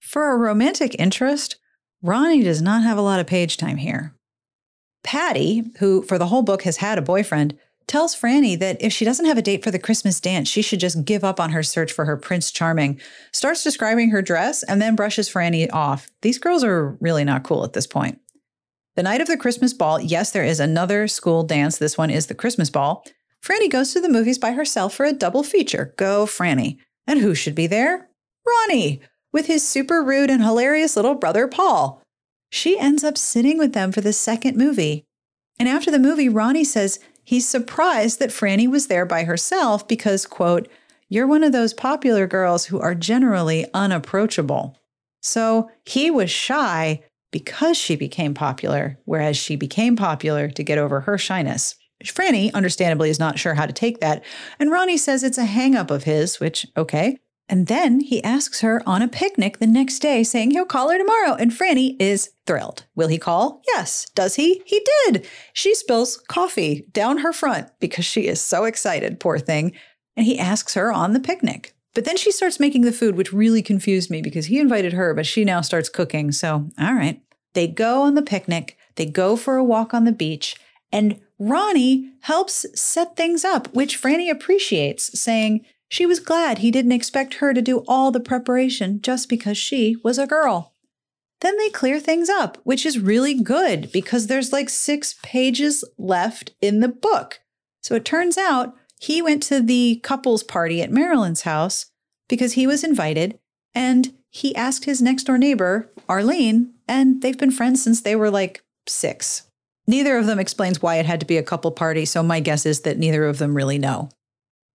[0.00, 1.56] For a romantic interest,
[2.02, 4.14] Ronnie does not have a lot of page time here.
[5.02, 9.04] Patty, who for the whole book has had a boyfriend, tells Franny that if she
[9.04, 11.62] doesn't have a date for the Christmas dance, she should just give up on her
[11.62, 13.00] search for her Prince Charming,
[13.32, 16.10] starts describing her dress, and then brushes Franny off.
[16.22, 18.20] These girls are really not cool at this point.
[18.94, 21.78] The night of the Christmas ball, yes, there is another school dance.
[21.78, 23.04] This one is the Christmas ball.
[23.42, 25.94] Franny goes to the movies by herself for a double feature.
[25.96, 26.78] Go, Franny.
[27.06, 28.08] And who should be there?
[28.46, 29.00] Ronnie,
[29.32, 32.02] with his super rude and hilarious little brother, Paul.
[32.50, 35.06] She ends up sitting with them for the second movie.
[35.58, 40.26] And after the movie, Ronnie says he's surprised that Franny was there by herself because,
[40.26, 40.68] quote,
[41.08, 44.78] you're one of those popular girls who are generally unapproachable.
[45.20, 51.00] So he was shy because she became popular, whereas she became popular to get over
[51.00, 51.76] her shyness.
[52.04, 54.24] Franny, understandably, is not sure how to take that.
[54.58, 57.18] And Ronnie says it's a hangup of his, which, okay.
[57.48, 60.98] And then he asks her on a picnic the next day, saying he'll call her
[60.98, 61.34] tomorrow.
[61.34, 62.86] And Franny is thrilled.
[62.94, 63.62] Will he call?
[63.74, 64.08] Yes.
[64.14, 64.62] Does he?
[64.64, 65.26] He did.
[65.52, 69.72] She spills coffee down her front because she is so excited, poor thing.
[70.16, 71.74] And he asks her on the picnic.
[71.94, 75.12] But then she starts making the food, which really confused me because he invited her,
[75.12, 76.32] but she now starts cooking.
[76.32, 77.20] So, all right.
[77.54, 80.56] They go on the picnic, they go for a walk on the beach,
[80.90, 86.92] and Ronnie helps set things up, which Franny appreciates, saying she was glad he didn't
[86.92, 90.72] expect her to do all the preparation just because she was a girl.
[91.42, 96.52] Then they clear things up, which is really good because there's like six pages left
[96.62, 97.40] in the book.
[97.82, 101.90] So it turns out he went to the couple's party at Marilyn's house
[102.26, 103.38] because he was invited
[103.74, 108.30] and he asked his next door neighbor, Arlene, and they've been friends since they were
[108.30, 109.42] like six.
[109.86, 112.64] Neither of them explains why it had to be a couple party, so my guess
[112.64, 114.08] is that neither of them really know.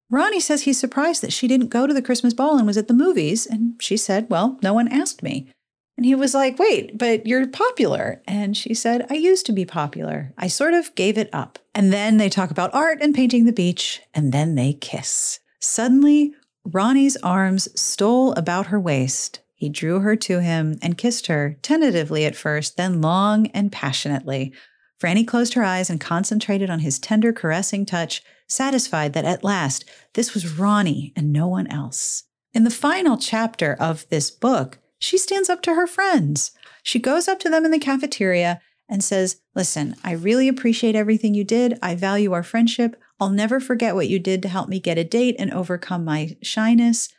[0.09, 2.87] Ronnie says he's surprised that she didn't go to the Christmas ball and was at
[2.87, 5.51] the movies, and she said, Well, no one asked me.
[5.97, 8.21] And he was like, Wait, but you're popular.
[8.27, 10.33] And she said, I used to be popular.
[10.37, 11.59] I sort of gave it up.
[11.75, 15.39] And then they talk about art and painting the beach, and then they kiss.
[15.59, 16.33] Suddenly,
[16.63, 19.41] Ronnie's arms stole about her waist.
[19.55, 24.53] He drew her to him and kissed her, tentatively at first, then long and passionately.
[24.99, 29.85] Franny closed her eyes and concentrated on his tender, caressing touch, satisfied that at last
[30.13, 32.23] this was Ronnie and no one else.
[32.53, 36.51] In the final chapter of this book, she stands up to her friends.
[36.81, 41.33] She goes up to them in the cafeteria and says, Listen, I really appreciate everything
[41.33, 41.77] you did.
[41.81, 42.99] I value our friendship.
[43.19, 46.37] I'll never forget what you did to help me get a date and overcome my
[46.41, 47.09] shyness.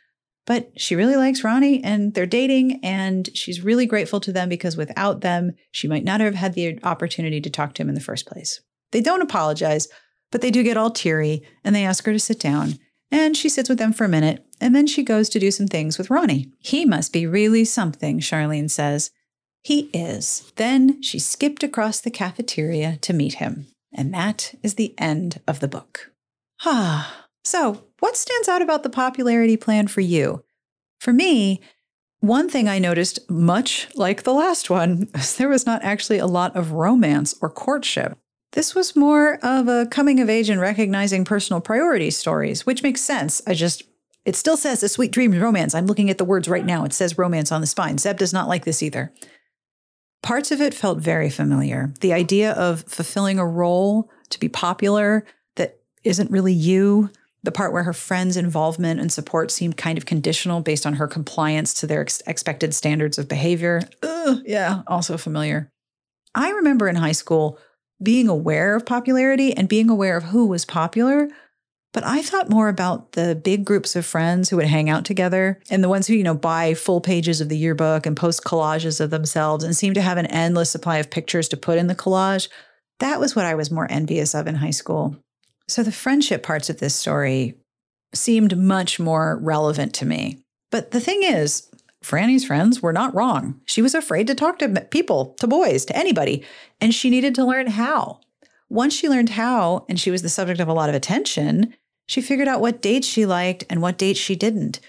[0.49, 4.75] But she really likes Ronnie and they're dating, and she's really grateful to them because
[4.75, 8.01] without them, she might not have had the opportunity to talk to him in the
[8.01, 8.59] first place.
[8.91, 9.87] They don't apologize,
[10.31, 12.79] but they do get all teary and they ask her to sit down.
[13.11, 15.67] And she sits with them for a minute, and then she goes to do some
[15.67, 16.51] things with Ronnie.
[16.57, 19.11] He must be really something, Charlene says.
[19.61, 20.51] He is.
[20.55, 23.67] Then she skipped across the cafeteria to meet him.
[23.93, 26.11] And that is the end of the book.
[26.65, 30.43] Ah, so what stands out about the popularity plan for you?
[30.99, 31.61] For me,
[32.21, 36.27] one thing I noticed, much like the last one, is there was not actually a
[36.27, 38.17] lot of romance or courtship.
[38.53, 43.01] This was more of a coming of age and recognizing personal priorities stories, which makes
[43.01, 43.41] sense.
[43.45, 43.83] I just,
[44.25, 45.75] it still says a sweet dream romance.
[45.75, 46.83] I'm looking at the words right now.
[46.83, 47.99] It says romance on the spine.
[47.99, 49.13] Zeb does not like this either.
[50.23, 51.93] Parts of it felt very familiar.
[52.01, 55.25] The idea of fulfilling a role to be popular
[55.55, 57.11] that isn't really you,
[57.43, 61.07] the part where her friends' involvement and support seemed kind of conditional based on her
[61.07, 63.81] compliance to their ex- expected standards of behavior.
[64.03, 65.71] Ugh, yeah, also familiar.
[66.35, 67.57] I remember in high school
[68.01, 71.29] being aware of popularity and being aware of who was popular,
[71.91, 75.59] but I thought more about the big groups of friends who would hang out together
[75.69, 79.01] and the ones who, you know, buy full pages of the yearbook and post collages
[79.01, 81.95] of themselves and seem to have an endless supply of pictures to put in the
[81.95, 82.47] collage.
[82.99, 85.17] That was what I was more envious of in high school.
[85.69, 87.55] So the friendship parts of this story
[88.13, 90.39] seemed much more relevant to me.
[90.71, 91.69] But the thing is,
[92.03, 93.61] Franny's friends were not wrong.
[93.65, 96.43] She was afraid to talk to people, to boys, to anybody,
[96.81, 98.19] and she needed to learn how.
[98.67, 101.75] Once she learned how, and she was the subject of a lot of attention,
[102.07, 104.79] she figured out what dates she liked and what dates she didn't.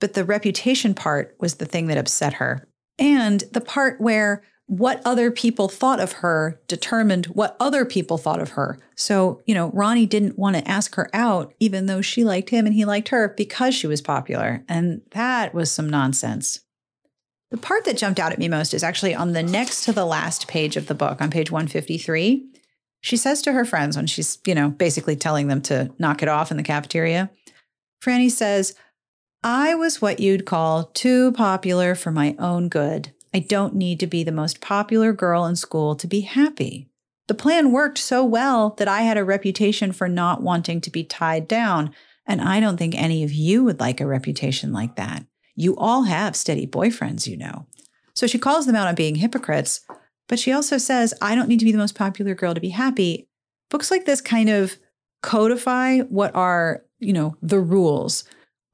[0.00, 2.66] But the reputation part was the thing that upset her.
[2.98, 8.40] And the part where what other people thought of her determined what other people thought
[8.40, 8.78] of her.
[8.96, 12.64] So, you know, Ronnie didn't want to ask her out, even though she liked him
[12.64, 14.64] and he liked her because she was popular.
[14.68, 16.60] And that was some nonsense.
[17.50, 20.06] The part that jumped out at me most is actually on the next to the
[20.06, 22.46] last page of the book, on page 153.
[23.00, 26.28] She says to her friends when she's, you know, basically telling them to knock it
[26.28, 27.30] off in the cafeteria,
[28.02, 28.74] Franny says,
[29.44, 33.13] I was what you'd call too popular for my own good.
[33.34, 36.88] I don't need to be the most popular girl in school to be happy.
[37.26, 41.02] The plan worked so well that I had a reputation for not wanting to be
[41.02, 41.92] tied down,
[42.26, 45.26] and I don't think any of you would like a reputation like that.
[45.56, 47.66] You all have steady boyfriends, you know.
[48.14, 49.80] So she calls them out on being hypocrites,
[50.28, 52.70] but she also says, I don't need to be the most popular girl to be
[52.70, 53.28] happy.
[53.68, 54.76] Books like this kind of
[55.22, 58.24] codify what are, you know, the rules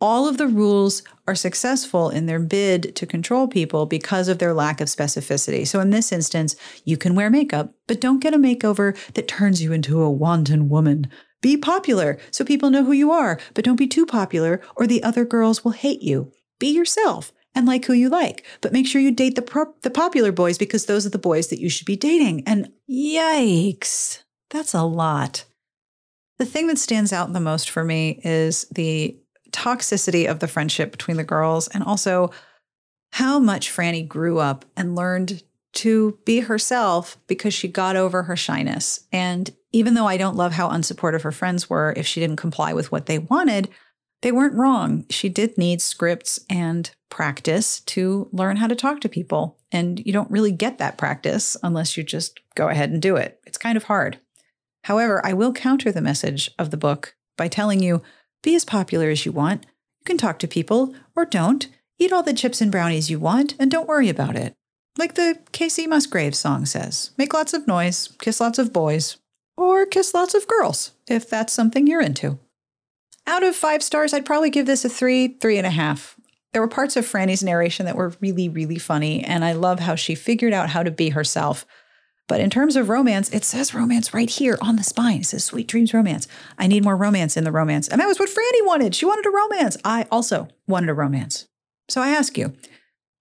[0.01, 4.55] all of the rules are successful in their bid to control people because of their
[4.55, 5.67] lack of specificity.
[5.67, 9.63] So, in this instance, you can wear makeup, but don't get a makeover that turns
[9.63, 11.09] you into a wanton woman.
[11.43, 15.03] Be popular so people know who you are, but don't be too popular or the
[15.03, 16.33] other girls will hate you.
[16.59, 19.91] Be yourself and like who you like, but make sure you date the, pro- the
[19.91, 22.43] popular boys because those are the boys that you should be dating.
[22.47, 25.45] And yikes, that's a lot.
[26.39, 29.19] The thing that stands out the most for me is the
[29.53, 32.31] toxicity of the friendship between the girls and also
[33.13, 35.43] how much Franny grew up and learned
[35.73, 39.01] to be herself because she got over her shyness.
[39.13, 42.73] And even though I don't love how unsupportive her friends were if she didn't comply
[42.73, 43.69] with what they wanted,
[44.23, 45.07] they weren't wrong.
[45.11, 49.59] She did need scripts and practice to learn how to talk to people.
[49.73, 53.41] And you don't really get that practice unless you just go ahead and do it.
[53.47, 54.19] It's kind of hard.
[54.85, 58.03] However, I will counter the message of the book by telling you
[58.43, 59.65] be as popular as you want.
[60.01, 61.69] You can talk to people or don't.
[61.99, 64.55] Eat all the chips and brownies you want and don't worry about it.
[64.99, 69.19] Like the Kacey Musgrave song says make lots of noise, kiss lots of boys,
[69.57, 72.39] or kiss lots of girls, if that's something you're into.
[73.27, 76.17] Out of five stars, I'd probably give this a three, three and a half.
[76.53, 79.95] There were parts of Franny's narration that were really, really funny, and I love how
[79.95, 81.65] she figured out how to be herself
[82.31, 85.23] but in terms of romance, it says romance right here on the spine.
[85.23, 86.29] It says Sweet Dreams Romance.
[86.57, 87.89] I need more romance in the romance.
[87.89, 88.95] And that was what Franny wanted.
[88.95, 89.77] She wanted a romance.
[89.85, 91.49] I also wanted a romance.
[91.89, 92.53] So I ask you,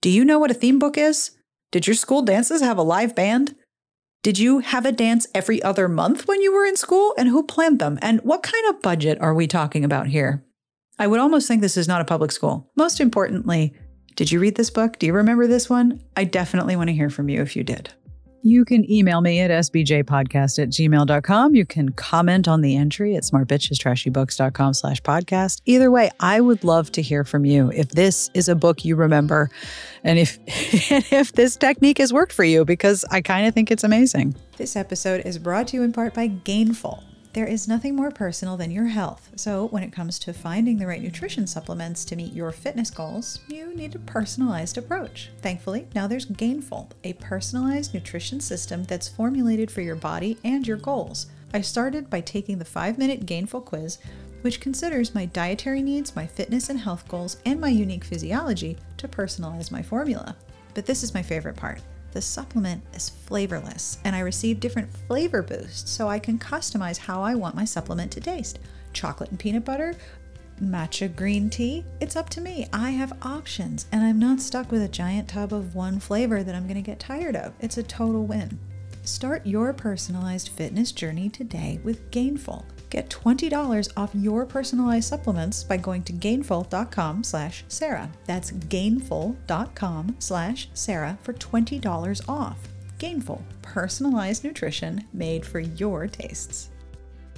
[0.04, 1.32] do you know what a theme book is?
[1.72, 3.56] Did your school dances have a live band?
[4.22, 7.16] Did you have a dance every other month when you were in school?
[7.18, 7.98] And who planned them?
[8.04, 10.46] And what kind of budget are we talking about here?
[11.00, 12.70] I would almost think this is not a public school.
[12.76, 13.74] Most importantly,
[14.16, 15.00] did you read this book?
[15.00, 16.00] Do you remember this one?
[16.16, 17.92] I definitely want to hear from you if you did.
[18.42, 21.56] You can email me at sbjpodcast at gmail.com.
[21.56, 25.62] You can comment on the entry at smartbitchestrashybooks.com slash podcast.
[25.66, 28.96] Either way, I would love to hear from you if this is a book you
[28.96, 29.50] remember
[30.04, 33.84] and if, if this technique has worked for you, because I kind of think it's
[33.84, 34.36] amazing.
[34.58, 37.09] This episode is brought to you in part by Gainful.
[37.34, 39.30] There is nothing more personal than your health.
[39.36, 43.40] So, when it comes to finding the right nutrition supplements to meet your fitness goals,
[43.48, 45.30] you need a personalized approach.
[45.40, 50.78] Thankfully, now there's Gainful, a personalized nutrition system that's formulated for your body and your
[50.78, 51.28] goals.
[51.54, 54.00] I started by taking the five minute Gainful quiz,
[54.42, 59.08] which considers my dietary needs, my fitness and health goals, and my unique physiology to
[59.08, 60.36] personalize my formula.
[60.74, 61.82] But this is my favorite part.
[62.12, 67.22] The supplement is flavorless, and I receive different flavor boosts so I can customize how
[67.22, 68.60] I want my supplement to taste.
[68.94, 69.94] Chocolate and peanut butter,
[70.62, 72.68] matcha green tea, it's up to me.
[72.74, 76.56] I have options, and I'm not stuck with a giant tub of one flavor that
[76.56, 77.54] I'm going to get tired of.
[77.60, 78.60] It's a total win.
[79.04, 82.66] Start your personalized fitness journey today with Gainful.
[82.90, 88.10] Get $20 off your personalized supplements by going to gainful.com slash Sarah.
[88.26, 92.58] That's gainful.com slash Sarah for $20 off.
[92.98, 96.70] Gainful, personalized nutrition made for your tastes.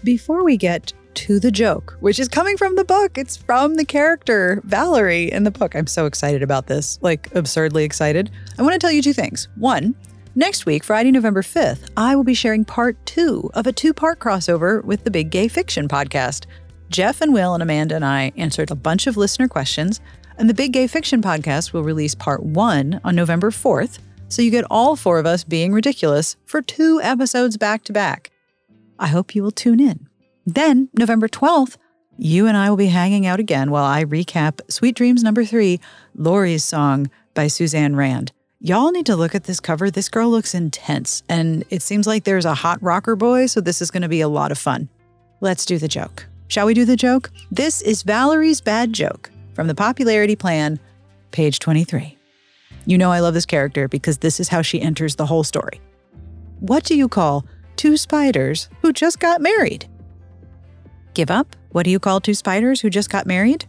[0.04, 3.86] Before we get to the joke, which is coming from the book, it's from the
[3.86, 5.76] character Valerie in the book.
[5.76, 8.32] I'm so excited about this, like absurdly excited.
[8.58, 9.47] I want to tell you two things.
[9.58, 9.95] One,
[10.34, 14.19] Next week, Friday, November 5th, I will be sharing part two of a two part
[14.19, 16.45] crossover with the Big Gay Fiction podcast.
[16.88, 19.99] Jeff and Will and Amanda and I answered a bunch of listener questions,
[20.38, 23.99] and the Big Gay Fiction podcast will release part one on November 4th.
[24.29, 28.32] So you get all four of us being ridiculous for two episodes back to back.
[28.97, 30.07] I hope you will tune in.
[30.45, 31.75] Then, November 12th,
[32.17, 35.82] you and I will be hanging out again while I recap Sweet Dreams number three,
[36.15, 38.32] Laurie's Song by Suzanne Rand.
[38.64, 39.89] Y'all need to look at this cover.
[39.89, 43.82] This girl looks intense, and it seems like there's a hot rocker boy, so this
[43.82, 44.88] is going to be a lot of fun.
[45.39, 46.28] Let's do the joke.
[46.47, 47.32] Shall we do the joke?
[47.49, 50.80] This is Valerie's bad joke from the popularity plan,
[51.32, 52.16] page 23.
[52.86, 55.82] You know I love this character because this is how she enters the whole story.
[56.59, 57.47] What do you call
[57.78, 59.88] two spiders who just got married?
[61.16, 61.55] Give up?
[61.72, 63.66] What do you call two spiders who just got married?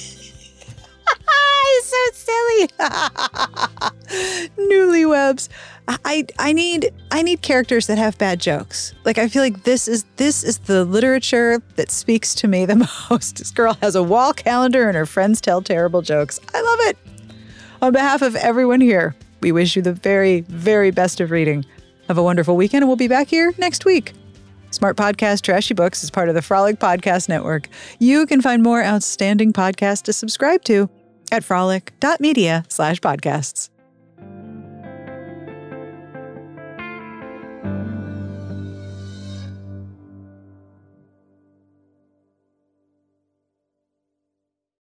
[1.70, 1.84] Newlywebs.
[1.84, 2.68] so silly.
[4.70, 5.48] Newlywebs.
[5.88, 8.94] I I need I need characters that have bad jokes.
[9.04, 12.76] Like I feel like this is this is the literature that speaks to me the
[13.10, 13.38] most.
[13.38, 16.38] This girl has a wall calendar and her friends tell terrible jokes.
[16.54, 16.98] I love it.
[17.82, 21.64] On behalf of everyone here, we wish you the very very best of reading.
[22.08, 24.12] Have a wonderful weekend and we'll be back here next week.
[24.72, 27.68] Smart Podcast Trashy Books is part of the Frolic Podcast Network.
[27.98, 30.88] You can find more outstanding podcasts to subscribe to
[31.32, 33.70] at frolic.media slash podcasts.